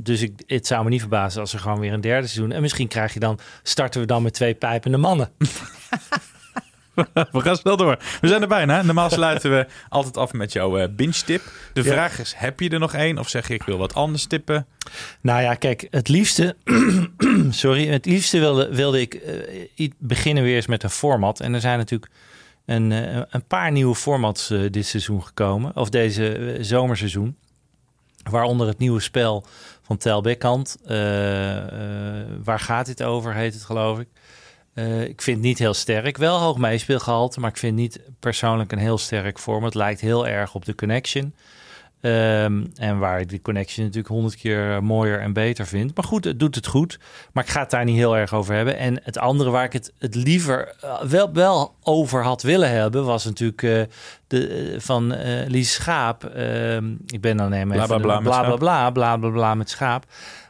dus 0.03 0.21
ik, 0.21 0.31
het 0.47 0.67
zou 0.67 0.83
me 0.83 0.89
niet 0.89 0.99
verbazen 0.99 1.41
als 1.41 1.53
er 1.53 1.59
gewoon 1.59 1.79
weer 1.79 1.93
een 1.93 2.01
derde 2.01 2.27
seizoen... 2.27 2.51
En 2.51 2.61
misschien 2.61 2.87
krijg 2.87 3.13
je 3.13 3.19
dan, 3.19 3.39
starten 3.63 4.01
we 4.01 4.07
dan 4.07 4.23
met 4.23 4.33
twee 4.33 4.53
pijpende 4.53 4.97
mannen. 4.97 5.29
we 7.31 7.41
gaan 7.41 7.55
snel 7.55 7.77
door. 7.77 7.97
We 8.21 8.27
zijn 8.27 8.41
er 8.41 8.47
bijna. 8.47 8.81
Normaal 8.81 9.09
sluiten 9.09 9.51
we 9.51 9.65
altijd 9.89 10.17
af 10.17 10.33
met 10.33 10.51
jouw 10.53 10.77
eh, 10.77 10.87
binge-tip. 10.91 11.41
De 11.73 11.83
Ja. 11.83 11.91
vraag 11.91 12.19
is, 12.19 12.33
heb 12.37 12.59
je 12.59 12.69
er 12.69 12.79
nog 12.79 12.93
één? 12.93 13.17
Of 13.17 13.29
zeg 13.29 13.47
je, 13.47 13.53
ik 13.53 13.63
wil 13.63 13.77
wat 13.77 13.93
anders 13.93 14.25
tippen? 14.25 14.67
Nou 15.21 15.41
ja, 15.41 15.53
kijk, 15.53 15.87
het 15.89 16.07
liefste... 16.07 16.55
sorry, 17.49 17.87
het 17.87 18.05
liefste 18.05 18.39
wilde, 18.39 18.75
wilde 18.75 19.01
ik 19.01 19.19
i- 19.77 19.93
beginnen 19.97 20.43
weer 20.43 20.55
eens 20.55 20.67
met 20.67 20.83
een 20.83 20.89
format. 20.89 21.39
En 21.39 21.53
er 21.53 21.61
zijn 21.61 21.77
natuurlijk 21.77 22.11
een, 22.65 22.91
een 23.29 23.45
paar 23.47 23.71
nieuwe 23.71 23.95
formats 23.95 24.47
dit 24.71 24.85
seizoen 24.85 25.23
gekomen. 25.23 25.75
Of 25.75 25.89
deze 25.89 26.57
zomerseizoen. 26.61 27.37
Waaronder 28.29 28.67
het 28.67 28.77
nieuwe 28.77 28.99
spel 28.99 29.45
van 29.81 29.97
Tel 29.97 30.21
Bekkant. 30.21 30.77
Eh, 30.85 31.57
eh, 31.57 32.27
waar 32.43 32.59
gaat 32.59 32.85
dit 32.85 33.03
over, 33.03 33.33
heet 33.33 33.53
het 33.53 33.63
geloof 33.63 33.99
ik. 33.99 34.07
Eh, 34.73 35.01
ik 35.01 35.21
vind 35.21 35.37
het 35.37 35.45
niet 35.45 35.59
heel 35.59 35.73
sterk. 35.73 36.17
Wel 36.17 36.39
hoog 36.39 36.57
meespeelgehalte, 36.57 37.39
maar 37.39 37.49
ik 37.49 37.57
vind 37.57 37.75
niet 37.75 38.01
persoonlijk 38.19 38.71
een 38.71 38.77
heel 38.77 38.97
sterk 38.97 39.39
vorm. 39.39 39.63
Het 39.63 39.75
lijkt 39.75 40.01
heel 40.01 40.27
erg 40.27 40.55
op 40.55 40.65
de 40.65 40.75
Connection. 40.75 41.35
Ehm, 42.01 42.63
en 42.75 42.97
waar 42.97 43.19
ik 43.19 43.29
de 43.29 43.41
Connection 43.41 43.85
natuurlijk 43.85 44.13
honderd 44.13 44.35
keer 44.35 44.83
mooier 44.83 45.19
en 45.19 45.33
beter 45.33 45.65
vind. 45.65 45.95
Maar 45.95 46.05
goed, 46.05 46.23
het 46.23 46.39
doet 46.39 46.55
het 46.55 46.67
goed. 46.67 46.99
Maar 47.33 47.43
ik 47.43 47.49
ga 47.49 47.59
het 47.59 47.69
daar 47.69 47.85
niet 47.85 47.95
heel 47.95 48.17
erg 48.17 48.33
over 48.33 48.55
hebben. 48.55 48.77
En 48.77 48.99
het 49.03 49.17
andere 49.17 49.49
waar 49.49 49.63
ik 49.63 49.73
het, 49.73 49.93
het 49.99 50.15
liever 50.15 50.75
eh, 50.81 51.01
wel, 51.01 51.33
wel 51.33 51.75
over 51.83 52.23
had 52.23 52.41
willen 52.41 52.69
hebben... 52.69 53.05
was 53.05 53.25
natuurlijk 53.25 53.63
eh, 53.63 53.81
de, 54.27 54.47
eh, 54.47 54.79
van 54.79 55.13
eh 55.13 55.47
Lies 55.47 55.73
Schaap. 55.73 56.23
Ehm, 56.23 56.91
ik 57.05 57.21
ben 57.21 57.37
dan 57.37 57.53
even... 57.53 57.67
Bla, 57.67 57.85
bla, 57.85 57.97
bla 57.97 58.13
met 58.13 58.23
bla, 58.23 58.41
bla, 58.43 58.55
bla, 58.55 58.91
bla, 58.91 59.17
bla, 59.17 59.29
bla 59.29 59.55
met 59.55 59.69
schaap. 59.69 60.05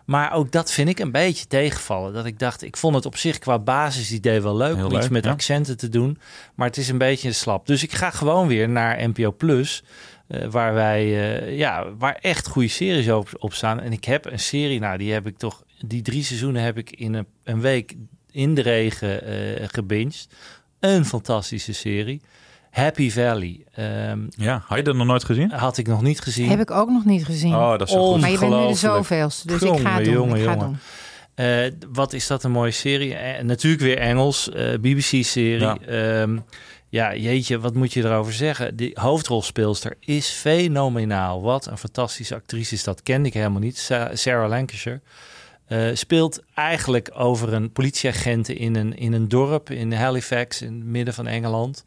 Maar 0.06 0.34
ook 0.34 0.52
dat 0.52 0.72
vind 0.72 0.90
ik 0.90 1.00
een 1.00 1.12
beetje 1.12 1.48
tegenvallen. 1.48 2.14
Dat 2.14 2.26
ik 2.26 2.40
dacht, 2.40 2.62
ik 2.62 2.78
vond 2.78 2.96
het 2.96 3.06
op 3.06 3.18
zich 3.18 3.40
qua 3.40 3.60
basisidee 3.60 4.42
wel 4.42 4.56
leuk 4.56 4.76
Heel 4.76 4.86
om 4.86 4.96
iets 4.96 5.10
met 5.10 5.24
ja. 5.24 5.32
accenten 5.32 5.78
te 5.78 5.90
doen. 5.90 6.18
Maar 6.56 6.68
het 6.68 6.78
is 6.78 6.90
een 6.90 6.98
beetje 6.98 7.32
slap. 7.32 7.68
Dus 7.68 7.84
ik 7.84 7.92
ga 7.92 8.10
gewoon 8.10 8.48
weer 8.48 8.70
naar 8.70 9.10
NPO 9.10 9.32
Plus. 9.32 9.84
Eh, 10.32 10.48
waar 10.48 10.74
wij, 10.74 11.02
eh, 11.02 11.58
ja, 11.58 11.86
waar 11.98 12.18
echt 12.22 12.48
goede 12.48 12.68
series 12.68 13.10
op, 13.10 13.30
op 13.40 13.54
staan. 13.54 13.80
En 13.80 13.92
ik 13.92 14.06
heb 14.06 14.26
een 14.26 14.40
serie, 14.40 14.80
nou, 14.80 14.98
die 14.98 15.14
heb 15.14 15.28
ik 15.28 15.38
toch, 15.38 15.64
die 15.86 16.02
drie 16.02 16.24
seizoenen 16.24 16.62
heb 16.62 16.78
ik 16.78 16.92
in 16.92 17.14
een, 17.14 17.26
een 17.44 17.62
week 17.62 17.96
in 18.32 18.56
de 18.56 18.62
regen 18.62 19.24
eh 19.26 19.68
gebinged. 19.72 20.28
Een 20.80 21.06
fantastische 21.06 21.74
serie. 21.74 22.22
Happy 22.72 23.12
Valley. 23.12 23.66
Ehm, 23.74 24.20
Ja, 24.30 24.64
had 24.68 24.78
je 24.78 24.84
dat 24.84 24.96
nog 24.96 25.08
nooit 25.08 25.24
gezien? 25.24 25.52
had 25.52 25.78
ik 25.78 25.88
nog 25.88 26.02
niet 26.02 26.20
gezien. 26.20 26.50
Heb 26.50 26.60
ik 26.60 26.72
ook 26.72 26.90
nog 26.90 27.06
niet 27.06 27.26
gezien. 27.26 27.56
Oh, 27.56 27.70
dat 27.70 27.82
is 27.82 27.94
zo 27.94 28.12
goed. 28.12 28.22
maar 28.22 28.32
je 28.32 28.40
bent 28.40 28.60
nu 28.60 28.68
de 28.68 28.74
zoveelste, 28.74 29.48
dus 29.48 29.62
ik 29.62 29.80
ga 29.80 29.96
het 29.96 30.04
doen. 30.06 30.14
jongen, 30.14 30.38
ik 30.38 30.44
ga 30.44 30.52
jongen. 30.52 30.68
doen. 30.68 30.78
Eh, 31.46 31.72
wat 31.92 32.14
is 32.14 32.28
dat 32.28 32.44
een 32.44 32.52
mooie 32.52 32.72
serie? 32.72 33.16
En 33.16 33.46
natuurlijk 33.46 33.82
weer 33.82 33.98
Engels, 33.98 34.50
eh, 34.50 34.80
BBC-serie. 34.80 35.60
Ja. 35.60 35.78
Ja. 35.88 36.28
Ja, 36.92 37.16
jeetje, 37.16 37.60
wat 37.60 37.74
moet 37.74 37.94
je 37.94 38.04
erover 38.04 38.34
zeggen? 38.34 38.76
Die 38.76 38.92
hoofdrolspeelster 38.94 39.96
is 40.00 40.28
fenomenaal. 40.30 41.42
Wat 41.42 41.66
een 41.66 41.78
fantastische 41.78 42.36
actrice 42.36 42.74
is 42.74 42.84
dat. 42.84 43.04
Kende 43.04 43.28
ik 43.28 43.34
helemaal 43.34 43.60
niet. 43.60 43.78
Sa- 43.78 44.16
Sarah 44.16 44.50
Lancashire. 44.50 45.02
Eh, 45.66 45.88
speelt 45.94 46.40
eigenlijk 46.54 47.10
over 47.14 47.54
een 47.54 47.72
politieagent 47.72 48.50
in 48.50 48.76
een, 48.76 48.98
in 48.98 49.14
een 49.14 49.28
dorp 49.28 49.70
in 49.70 49.94
Halifax, 49.94 50.62
in 50.62 50.74
het 50.74 50.84
midden 50.86 51.14
van 51.14 51.28
Engeland. 51.28 51.84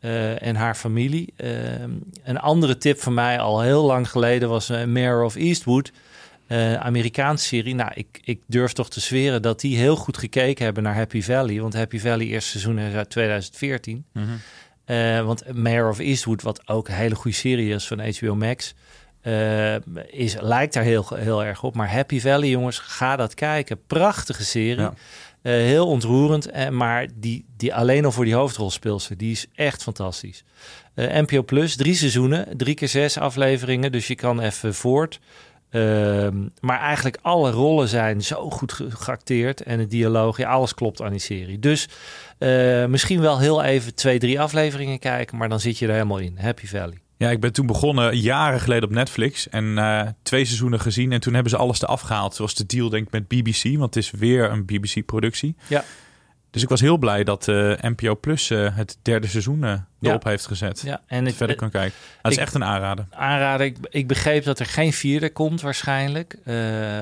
eh, 0.00 0.42
en 0.42 0.56
haar 0.56 0.74
familie. 0.74 1.32
Ehm, 1.36 1.90
een 2.24 2.38
andere 2.38 2.78
tip 2.78 3.00
van 3.00 3.14
mij 3.14 3.38
al 3.38 3.60
heel 3.60 3.84
lang 3.84 4.10
geleden 4.10 4.48
was 4.48 4.70
uh, 4.70 4.84
Mayor 4.84 5.24
of 5.24 5.34
Eastwood. 5.36 5.92
Uh, 6.52 6.74
Amerikaanse 6.74 7.46
serie. 7.46 7.74
Nou, 7.74 7.90
ik, 7.94 8.20
ik 8.24 8.40
durf 8.46 8.72
toch 8.72 8.90
te 8.90 9.00
zweren 9.00 9.42
dat 9.42 9.60
die 9.60 9.76
heel 9.76 9.96
goed 9.96 10.16
gekeken 10.16 10.64
hebben 10.64 10.82
naar 10.82 10.94
Happy 10.94 11.22
Valley. 11.22 11.60
Want 11.60 11.74
Happy 11.74 11.98
Valley 11.98 12.26
eerste 12.26 12.50
seizoen 12.50 12.78
is 12.78 12.94
uit 12.94 13.10
2014. 13.10 14.04
Mhm. 14.12 15.24
want 15.24 15.52
Mayor 15.54 15.88
of 15.88 15.98
Eastwood, 15.98 16.42
wat 16.42 16.68
ook 16.68 16.88
een 16.88 16.94
hele 16.94 17.14
goede 17.14 17.36
serie 17.36 17.74
is 17.74 17.86
van 17.86 18.00
HBO 18.00 18.34
Max... 18.34 18.74
is, 20.06 20.36
lijkt 20.40 20.74
daar 20.74 20.82
heel, 20.82 21.06
heel 21.14 21.44
erg 21.44 21.62
op. 21.62 21.74
Maar 21.74 21.92
Happy 21.92 22.20
Valley, 22.20 22.48
jongens, 22.48 22.78
ga 22.78 23.16
dat 23.16 23.34
kijken. 23.34 23.86
Prachtige 23.86 24.44
serie. 24.44 24.80
Ja. 24.80 24.94
Uh, 25.42 25.52
heel 25.52 25.86
ontroerend, 25.86 26.54
uh, 26.54 26.68
maar 26.68 27.06
die, 27.14 27.44
die 27.56 27.74
alleen 27.74 28.04
al 28.04 28.12
voor 28.12 28.24
die 28.24 28.34
hoofdrolspeelster, 28.34 29.16
die 29.16 29.30
is 29.30 29.46
echt 29.54 29.82
fantastisch. 29.82 30.44
Uh, 30.94 31.06
NPO 31.06 31.42
Plus, 31.42 31.76
drie 31.76 31.94
seizoenen, 31.94 32.56
drie 32.56 32.74
keer 32.74 32.88
zes 32.88 33.18
afleveringen, 33.18 33.92
dus 33.92 34.06
je 34.06 34.14
kan 34.14 34.40
even 34.40 34.74
voort. 34.74 35.20
Ehm, 35.72 36.48
maar 36.60 36.80
eigenlijk 36.80 37.18
alle 37.22 37.50
rollen 37.50 37.88
zijn 37.88 38.22
zo 38.22 38.50
goed 38.50 38.72
ge 38.72 38.90
geacteerd 38.90 39.62
en 39.62 39.78
het 39.78 39.90
dialoog, 39.90 40.36
ja, 40.36 40.50
alles 40.50 40.74
klopt 40.74 41.02
aan 41.02 41.10
die 41.10 41.20
serie. 41.20 41.58
Dus 41.58 41.88
misschien 42.88 43.20
wel 43.20 43.38
heel 43.38 43.62
even 43.62 43.94
twee, 43.94 44.18
drie 44.18 44.40
afleveringen 44.40 44.98
kijken, 44.98 45.36
maar 45.36 45.48
dan 45.48 45.60
zit 45.60 45.78
je 45.78 45.86
er 45.86 45.92
helemaal 45.92 46.18
in. 46.18 46.38
Happy 46.40 46.66
Valley. 46.66 47.02
Ja, 47.22 47.30
ik 47.30 47.40
ben 47.40 47.52
toen 47.52 47.66
begonnen 47.66 48.16
jaren 48.16 48.60
geleden 48.60 48.88
op 48.88 48.94
Netflix 48.94 49.48
en 49.48 49.64
uh, 49.64 50.02
twee 50.22 50.44
seizoenen 50.44 50.80
gezien. 50.80 51.12
En 51.12 51.20
toen 51.20 51.34
hebben 51.34 51.50
ze 51.50 51.58
alles 51.58 51.82
eraf 51.82 52.00
gehaald. 52.00 52.34
Zoals 52.34 52.54
de 52.54 52.66
deal 52.66 52.88
denk 52.88 53.06
ik 53.06 53.12
met 53.12 53.28
BBC, 53.28 53.62
want 53.62 53.94
het 53.94 53.96
is 54.04 54.10
weer 54.10 54.50
een 54.50 54.64
BBC-productie. 54.64 55.56
Ja. 55.66 55.84
Dus 56.52 56.62
ik 56.62 56.68
was 56.68 56.80
heel 56.80 56.96
blij 56.98 57.24
dat 57.24 57.46
uh, 57.46 57.74
NPO 57.80 58.16
Plus 58.16 58.50
uh, 58.50 58.76
het 58.76 58.98
derde 59.02 59.26
seizoen 59.26 59.64
erop 60.00 60.22
ja. 60.22 60.30
heeft 60.30 60.46
gezet. 60.46 60.80
Ja, 60.80 61.02
en 61.06 61.26
ik 61.26 61.34
verder 61.34 61.56
kan 61.56 61.70
kijken. 61.70 61.98
Dat 62.22 62.32
is 62.32 62.38
echt 62.38 62.54
een 62.54 62.64
aanrader. 62.64 63.06
Aanrader. 63.10 63.66
Ik, 63.66 63.76
ik, 63.90 64.06
begreep 64.06 64.44
dat 64.44 64.58
er 64.58 64.66
geen 64.66 64.92
vierde 64.92 65.30
komt 65.30 65.60
waarschijnlijk. 65.60 66.38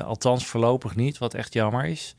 althans 0.04 0.46
voorlopig 0.46 0.96
niet, 0.96 1.18
wat 1.18 1.34
echt 1.34 1.52
jammer 1.52 1.84
is. 1.84 2.14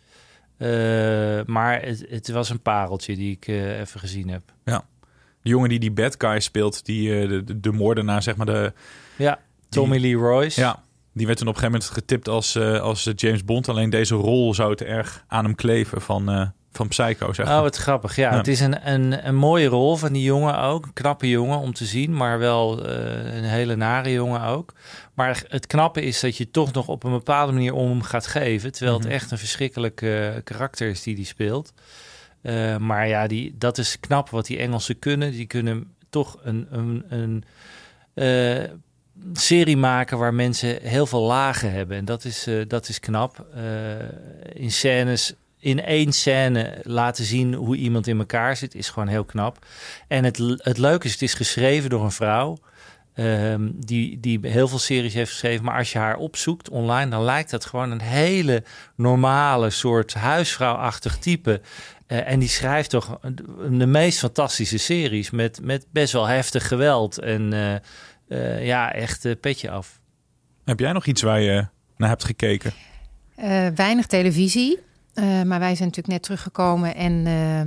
maar 1.46 1.82
het, 1.82 2.06
het, 2.10 2.30
was 2.30 2.50
een 2.50 2.62
pareltje 2.62 3.16
die 3.16 3.32
ik 3.32 3.48
even 3.48 4.00
gezien 4.00 4.30
heb. 4.30 4.42
Ja. 4.66 4.86
De 5.42 5.50
jongen 5.50 5.70
die 5.70 5.80
die 5.80 5.92
bad 5.92 6.16
guy 6.18 6.40
speelt, 6.40 6.86
die 6.86 7.28
de, 7.28 7.44
de, 7.44 7.60
de 7.60 7.72
moordenaar, 7.72 8.24
zeg 8.24 8.36
maar 8.36 8.46
de... 8.46 8.74
Ja, 9.16 9.40
Tommy 9.70 9.98
die, 9.98 10.18
Lee 10.18 10.28
Royce. 10.28 10.60
Ja, 10.60 10.84
die 11.14 11.26
werd 11.26 11.38
toen 11.38 11.48
op 11.48 11.54
een 11.54 11.60
gegeven 11.60 11.80
moment 11.82 12.00
getipt 12.00 12.28
als, 12.28 12.58
als 12.58 13.10
James 13.16 13.46
Bond. 13.46 13.70
Alleen 13.70 13.90
deze 13.90 14.16
rol 14.16 14.54
zou 14.54 14.76
te 14.76 14.86
erg 14.86 15.24
aan 15.28 15.44
hem 15.44 15.56
kleven 15.56 16.02
van, 16.02 16.54
van 16.72 16.88
Psycho, 16.88 17.34
zeg 17.34 17.46
maar. 17.46 17.56
Oh, 17.56 17.62
wat 17.62 17.76
grappig. 17.76 18.16
Ja, 18.16 18.32
Ja. 18.32 18.38
het 18.38 18.48
is 18.48 18.60
een, 18.60 18.90
een, 18.92 19.28
een 19.28 19.36
mooie 19.36 19.68
rol 19.68 19.96
van 19.96 20.14
die 20.14 20.24
jongen 20.24 20.60
ook. 20.60 20.86
Een 20.86 20.94
knappe 20.94 21.30
jongen 21.30 21.58
om 21.58 21.74
te 21.74 21.86
zien, 21.86 22.16
maar 22.16 22.40
wel 22.40 22.90
uh, 22.90 23.36
een 23.36 23.44
hele 23.44 23.76
nare 23.76 24.12
jongen 24.12 24.42
ook. 24.44 24.74
Maar 25.14 25.44
het 25.48 25.68
knappe 25.68 26.02
is 26.02 26.20
dat 26.20 26.38
je 26.38 26.52
toch 26.52 26.72
nog 26.74 26.88
op 26.88 27.04
een 27.04 27.12
bepaalde 27.12 27.52
manier 27.54 27.74
om 27.74 27.90
hem 27.90 28.02
gaat 28.02 28.28
geven. 28.28 28.72
Terwijl 28.72 28.98
Mhm. 28.98 29.06
het 29.08 29.14
echt 29.16 29.32
een 29.32 29.38
verschrikkelijk 29.38 29.96
karakter 30.44 30.90
is 30.90 31.04
die 31.04 31.16
die 31.16 31.26
speelt. 31.26 31.74
Uh, 32.44 32.78
maar 32.78 33.08
ja, 33.08 33.28
die, 33.28 33.56
dat 33.58 33.78
is 33.78 34.00
knap 34.00 34.30
wat 34.30 34.46
die 34.46 34.58
Engelsen 34.58 35.00
kunnen. 35.00 35.32
Die 35.32 35.46
kunnen 35.48 35.94
toch 36.10 36.38
een, 36.44 36.68
een, 36.70 37.04
een 37.10 37.44
serie 39.34 39.78
maken 39.78 40.18
waar 40.18 40.34
mensen 40.34 40.78
heel 40.82 41.06
veel 41.06 41.22
lagen 41.22 41.72
hebben. 41.72 41.98
En 41.98 42.06
dat 42.06 42.26
is, 42.26 42.48
dat 42.68 42.88
is 42.90 43.00
knap. 43.00 43.46
in 44.54 44.72
scènes, 44.72 45.34
in 45.62 45.84
één 45.84 46.14
scène 46.14 46.80
laten 46.84 47.26
zien 47.26 47.54
hoe 47.54 47.76
iemand 47.76 48.08
in 48.08 48.20
elkaar 48.20 48.58
zit, 48.58 48.76
is 48.76 48.90
gewoon 48.90 49.08
heel 49.08 49.26
knap. 49.26 49.66
En 50.08 50.24
het, 50.24 50.38
het 50.58 50.78
leuke 50.78 51.06
is, 51.06 51.12
het 51.12 51.22
is 51.22 51.34
geschreven 51.34 51.90
door 51.90 52.04
een 52.04 52.12
vrouw. 52.12 52.58
Um, 53.16 53.74
die, 53.86 54.20
die 54.20 54.40
heel 54.42 54.68
veel 54.68 54.80
series 54.80 55.14
heeft 55.14 55.32
geschreven. 55.32 55.66
Maar 55.66 55.78
als 55.78 55.92
je 55.92 55.98
haar 55.98 56.18
opzoekt 56.18 56.70
online, 56.70 57.10
dan 57.12 57.24
lijkt 57.24 57.50
dat 57.50 57.66
gewoon 57.66 57.92
een 57.92 58.02
hele 58.02 58.64
normale 58.96 59.70
soort 59.70 60.14
huisvrouwachtig 60.14 61.18
type. 61.18 61.62
Uh, 62.08 62.28
en 62.28 62.40
die 62.40 62.50
schrijft 62.50 62.90
toch 62.90 63.20
de 63.70 63.86
meest 63.86 64.20
fantastische 64.20 64.78
series 64.78 65.30
met, 65.30 65.60
met 65.64 65.86
best 65.92 66.14
wel 66.14 66.26
heftig 66.26 66.68
geweld. 66.68 67.20
En 67.20 67.54
uh, 67.54 67.74
uh, 68.28 68.66
ja, 68.66 68.94
echt 68.94 69.40
petje 69.40 69.70
af. 69.70 70.00
Heb 70.66 70.80
jij 70.80 70.92
nog 70.92 71.06
iets 71.06 71.22
waar 71.22 71.42
je 71.42 71.68
naar 71.98 72.10
hebt 72.10 72.24
gekeken? 72.24 72.74
Uh, 73.38 73.68
weinig 73.76 74.06
televisie. 74.06 74.80
Uh, 75.16 75.24
maar 75.42 75.60
wij 75.60 75.76
zijn 75.76 75.88
natuurlijk 75.88 76.08
net 76.08 76.24
teruggekomen 76.24 76.96
en 76.96 77.26
uh, 77.26 77.62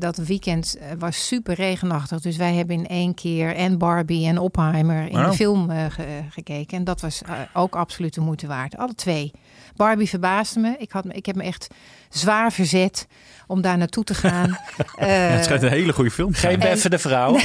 dat 0.00 0.16
weekend 0.16 0.78
was 0.98 1.26
super 1.26 1.54
regenachtig. 1.54 2.20
Dus 2.20 2.36
wij 2.36 2.54
hebben 2.54 2.76
in 2.76 2.86
één 2.86 3.14
keer 3.14 3.54
en 3.56 3.78
Barbie 3.78 4.26
en 4.26 4.38
Oppenheimer 4.38 5.08
in 5.08 5.22
de 5.22 5.32
film 5.32 5.70
uh, 5.70 5.84
ge 5.88 6.20
gekeken. 6.30 6.78
En 6.78 6.84
dat 6.84 7.00
was 7.00 7.22
uh, 7.28 7.32
ook 7.52 7.76
absoluut 7.76 8.14
de 8.14 8.20
moeite 8.20 8.46
waard. 8.46 8.76
Alle 8.76 8.94
twee. 8.94 9.30
Barbie 9.76 10.08
verbaasde 10.08 10.60
me. 10.60 10.74
Ik, 10.78 10.92
had, 10.92 11.04
me- 11.04 11.12
ik 11.12 11.26
heb 11.26 11.36
me 11.36 11.42
echt 11.42 11.66
zwaar 12.08 12.52
verzet 12.52 13.06
om 13.46 13.60
daar 13.60 13.78
naartoe 13.78 14.04
te 14.04 14.14
gaan. 14.14 14.58
Ja, 14.98 15.06
het 15.06 15.44
schijnt 15.44 15.62
een 15.62 15.68
hele 15.68 15.92
goede 15.92 16.10
film 16.10 16.32
Geen 16.32 16.40
zijn. 16.40 16.58
beffende 16.58 16.98
vrouw. 16.98 17.36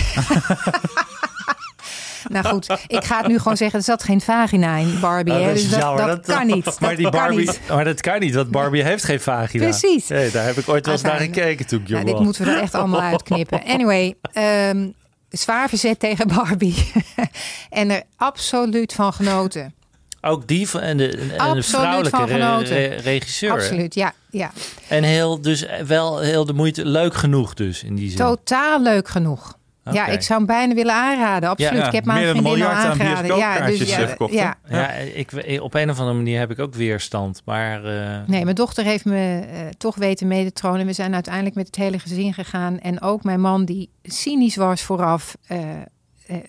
nou 2.28 2.46
goed, 2.48 2.70
ik 2.88 3.04
ga 3.04 3.18
het 3.18 3.28
nu 3.28 3.38
gewoon 3.38 3.58
zeggen. 3.58 3.80
Er 3.80 3.86
zat 3.86 4.04
geen 4.04 4.22
vagina 4.22 4.76
in 4.76 5.00
Barbie. 5.00 5.34
Oh, 5.34 5.46
dat 5.46 5.54
dus 5.54 5.70
dat, 5.70 6.26
kan 6.26 6.48
niet. 6.48 6.66
Maar, 6.66 6.90
dat 6.90 6.98
die 6.98 7.10
kan 7.10 7.20
Barbie, 7.20 7.40
niet. 7.48 7.60
maar 7.70 7.84
dat 7.84 8.02
kan 8.02 8.20
niet, 8.20 8.36
want 8.36 8.52
Barbie 8.52 8.84
heeft 8.84 9.04
geen 9.04 9.20
vagina. 9.22 9.64
Precies. 9.64 10.08
Nee, 10.08 10.32
daar 10.32 10.46
heb 10.46 10.58
ik 10.58 10.70
ooit 10.70 10.86
wel 10.86 10.94
eens 10.94 11.04
naar 11.04 11.20
gekeken 11.20 11.68
toen 11.68 11.82
ik 11.82 11.88
jong 11.88 12.04
Nou, 12.04 12.16
dit 12.16 12.26
moeten 12.26 12.46
we 12.46 12.52
er 12.52 12.62
echt 12.62 12.74
allemaal 12.74 13.02
uitknippen. 13.02 13.64
Anyway, 13.66 14.16
ehm, 14.34 14.88
zwaar 15.30 15.70
verzet 15.70 16.00
tegen 16.00 16.28
Barbie. 16.28 16.92
en 17.70 17.90
er 17.90 18.04
absoluut 18.16 18.94
van 18.94 19.14
genoten. 19.14 19.74
Ook 20.22 20.48
die 20.48 20.70
van 20.70 20.82
en 20.82 20.98
de, 20.98 21.36
en 21.38 21.54
de 21.54 21.64
vrouwelijke 21.64 22.26
re- 22.26 22.58
re- 22.58 22.96
regisseur. 22.96 23.52
Absoluut, 23.52 23.94
ja. 23.94 24.14
ja. 24.30 24.52
En 24.88 25.04
heel, 25.04 25.42
dus 25.42 25.66
wel 25.86 26.20
heel 26.20 26.46
de 26.46 26.54
moeite, 26.54 26.86
leuk 26.86 27.14
genoeg 27.14 27.54
dus 27.54 27.84
in 27.84 27.96
die 27.96 28.08
zin. 28.08 28.18
Totaal 28.18 28.82
leuk 28.82 29.08
genoeg. 29.08 29.58
Ja, 29.84 30.08
ik 30.08 30.22
zou 30.22 30.40
hem 30.40 30.48
bijna 30.48 30.74
willen 30.74 30.94
aanraden. 30.94 31.50
Absoluut. 31.50 31.82
Ja, 31.82 31.88
ik 31.88 31.94
heb 31.94 32.06
mijn 32.06 32.28
vriendin 32.28 32.46
al 32.46 32.52
miljard 32.52 32.76
aan 32.76 32.86
aangeraden. 32.86 33.38
Ja, 33.38 33.66
dus 33.66 33.90
ja, 33.90 34.08
verkocht, 34.08 34.34
ja. 34.34 34.56
Ja, 34.70 34.92
ik, 34.92 35.32
op 35.62 35.74
een 35.74 35.90
of 35.90 36.00
andere 36.00 36.18
manier 36.18 36.40
heb 36.40 36.52
ik 36.52 36.60
ook 36.60 36.74
weerstand. 36.74 37.42
Maar 37.46 37.86
eh, 37.86 38.28
Nee, 38.28 38.44
mijn 38.44 38.56
dochter 38.56 38.84
heeft 38.84 39.06
me 39.06 39.40
eh, 39.40 39.60
toch 39.78 39.96
weten 39.96 40.28
mee 40.28 40.46
te 40.46 40.54
tronen. 40.54 40.86
We 40.86 40.94
zijn 40.94 41.14
uiteindelijk 41.14 41.56
met 41.56 41.66
het 41.66 41.76
hele 41.76 42.00
gezin 42.00 42.34
gegaan. 42.34 42.80
En 42.80 43.02
ook 43.02 43.24
mijn 43.24 43.42
man, 43.42 43.66
die 43.66 43.90
cynisch 44.04 44.56
was 44.56 44.82
vooraf, 44.82 45.38
eh, 45.48 45.60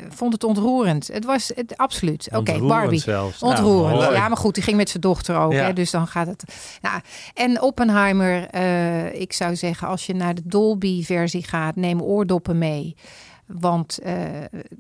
vond 0.08 0.32
het 0.32 0.44
ontroerend. 0.44 1.08
Het 1.12 1.24
was 1.24 1.52
het 1.54 1.76
absoluut. 1.76 2.28
Oké, 2.32 2.58
Barbie. 2.58 3.00
zelfs. 3.00 3.40
Nou, 3.40 3.54
Ontroerend. 3.54 4.12
ja, 4.12 4.28
maar 4.28 4.36
goed, 4.36 4.54
die 4.54 4.62
ging 4.62 4.76
met 4.76 4.88
zijn 4.88 5.02
dochter 5.02 5.36
ook. 5.36 5.52
Ja. 5.52 5.64
Hè, 5.64 5.72
dus 5.72 5.90
dan 5.90 6.06
gaat 6.06 6.26
het. 6.26 6.44
Nou, 6.80 7.00
en 7.34 7.62
Oppenheimer, 7.62 8.46
eh, 8.46 9.20
ik 9.20 9.32
zou 9.32 9.56
zeggen, 9.56 9.88
als 9.88 10.06
je 10.06 10.14
naar 10.14 10.34
de 10.34 10.42
Dolby-versie 10.44 11.44
gaat, 11.44 11.76
neem 11.76 12.02
oordoppen 12.02 12.58
mee. 12.58 12.96
Want 13.46 13.98
eh, 13.98 14.14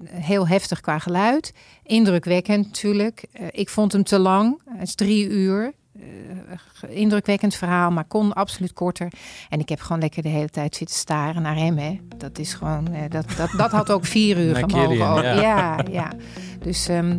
heel 0.06 0.48
heftig 0.48 0.80
qua 0.80 0.98
geluid. 0.98 1.52
Indrukwekkend 1.82 2.66
natuurlijk. 2.66 3.24
Eh, 3.32 3.46
ik 3.50 3.68
vond 3.68 3.92
hem 3.92 4.04
te 4.04 4.18
lang. 4.18 4.60
Het 4.68 4.88
is 4.88 4.94
drie 4.94 5.28
uur. 5.28 5.72
Eh, 6.00 6.96
indrukwekkend 6.96 7.54
verhaal, 7.54 7.90
maar 7.90 8.04
kon 8.04 8.32
absoluut 8.32 8.72
korter. 8.72 9.12
En 9.48 9.60
ik 9.60 9.68
heb 9.68 9.80
gewoon 9.80 10.00
lekker 10.00 10.22
de 10.22 10.28
hele 10.28 10.48
tijd 10.48 10.76
zitten 10.76 10.96
staren 10.96 11.42
naar 11.42 11.56
hem. 11.56 11.78
Hè. 11.78 11.98
Dat 12.16 12.38
is 12.38 12.54
gewoon, 12.54 12.94
eh, 12.94 13.00
dat, 13.08 13.24
dat, 13.36 13.50
dat 13.56 13.70
had 13.70 13.90
ook 13.90 14.04
vier 14.04 14.38
uur 14.38 14.56
gemogen. 14.68 14.96
Ja. 14.96 15.40
ja. 15.40 15.78
ja, 15.90 16.12
Dus 16.58 16.88
ehm, 16.88 17.18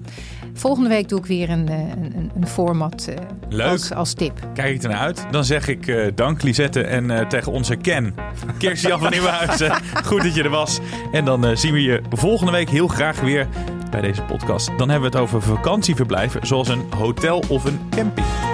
volgende 0.53 0.89
week 0.89 1.09
doe 1.09 1.19
ik 1.19 1.25
weer 1.25 1.49
een, 1.49 1.69
eh, 1.69 1.79
een, 1.79 2.31
een, 2.35 2.47
format 2.47 3.09
Leuk. 3.49 3.67
Als, 3.67 3.93
als 3.93 4.13
tip. 4.13 4.47
Kijk 4.53 4.75
ik 4.75 4.83
ernaar 4.83 4.99
uit. 4.99 5.25
Dan 5.31 5.45
zeg 5.45 5.67
ik 5.67 5.87
eh, 5.87 6.11
dank 6.15 6.41
Lisette 6.41 6.83
en 6.83 7.27
tegen 7.27 7.51
onze 7.51 7.75
Ken. 7.75 8.15
Kirsten 8.57 8.99
van 8.99 9.11
Nieuwenhuizen. 9.11 9.71
Goed 10.05 10.23
dat 10.23 10.35
je 10.35 10.43
er 10.43 10.49
was. 10.49 10.79
En 11.11 11.25
dan 11.25 11.57
zien 11.57 11.73
we 11.73 11.81
je 11.81 12.01
volgende 12.09 12.51
week 12.51 12.69
heel 12.69 12.87
graag 12.87 13.19
weer 13.19 13.47
bij 13.89 14.01
deze 14.01 14.21
podcast. 14.21 14.67
Dan 14.77 14.89
hebben 14.89 15.11
we 15.11 15.17
het 15.17 15.25
over 15.25 15.41
vakantieverblijven 15.41 16.47
zoals 16.47 16.67
een 16.67 16.85
hotel 16.97 17.43
of 17.47 17.65
een 17.65 17.79
camping. 17.89 18.50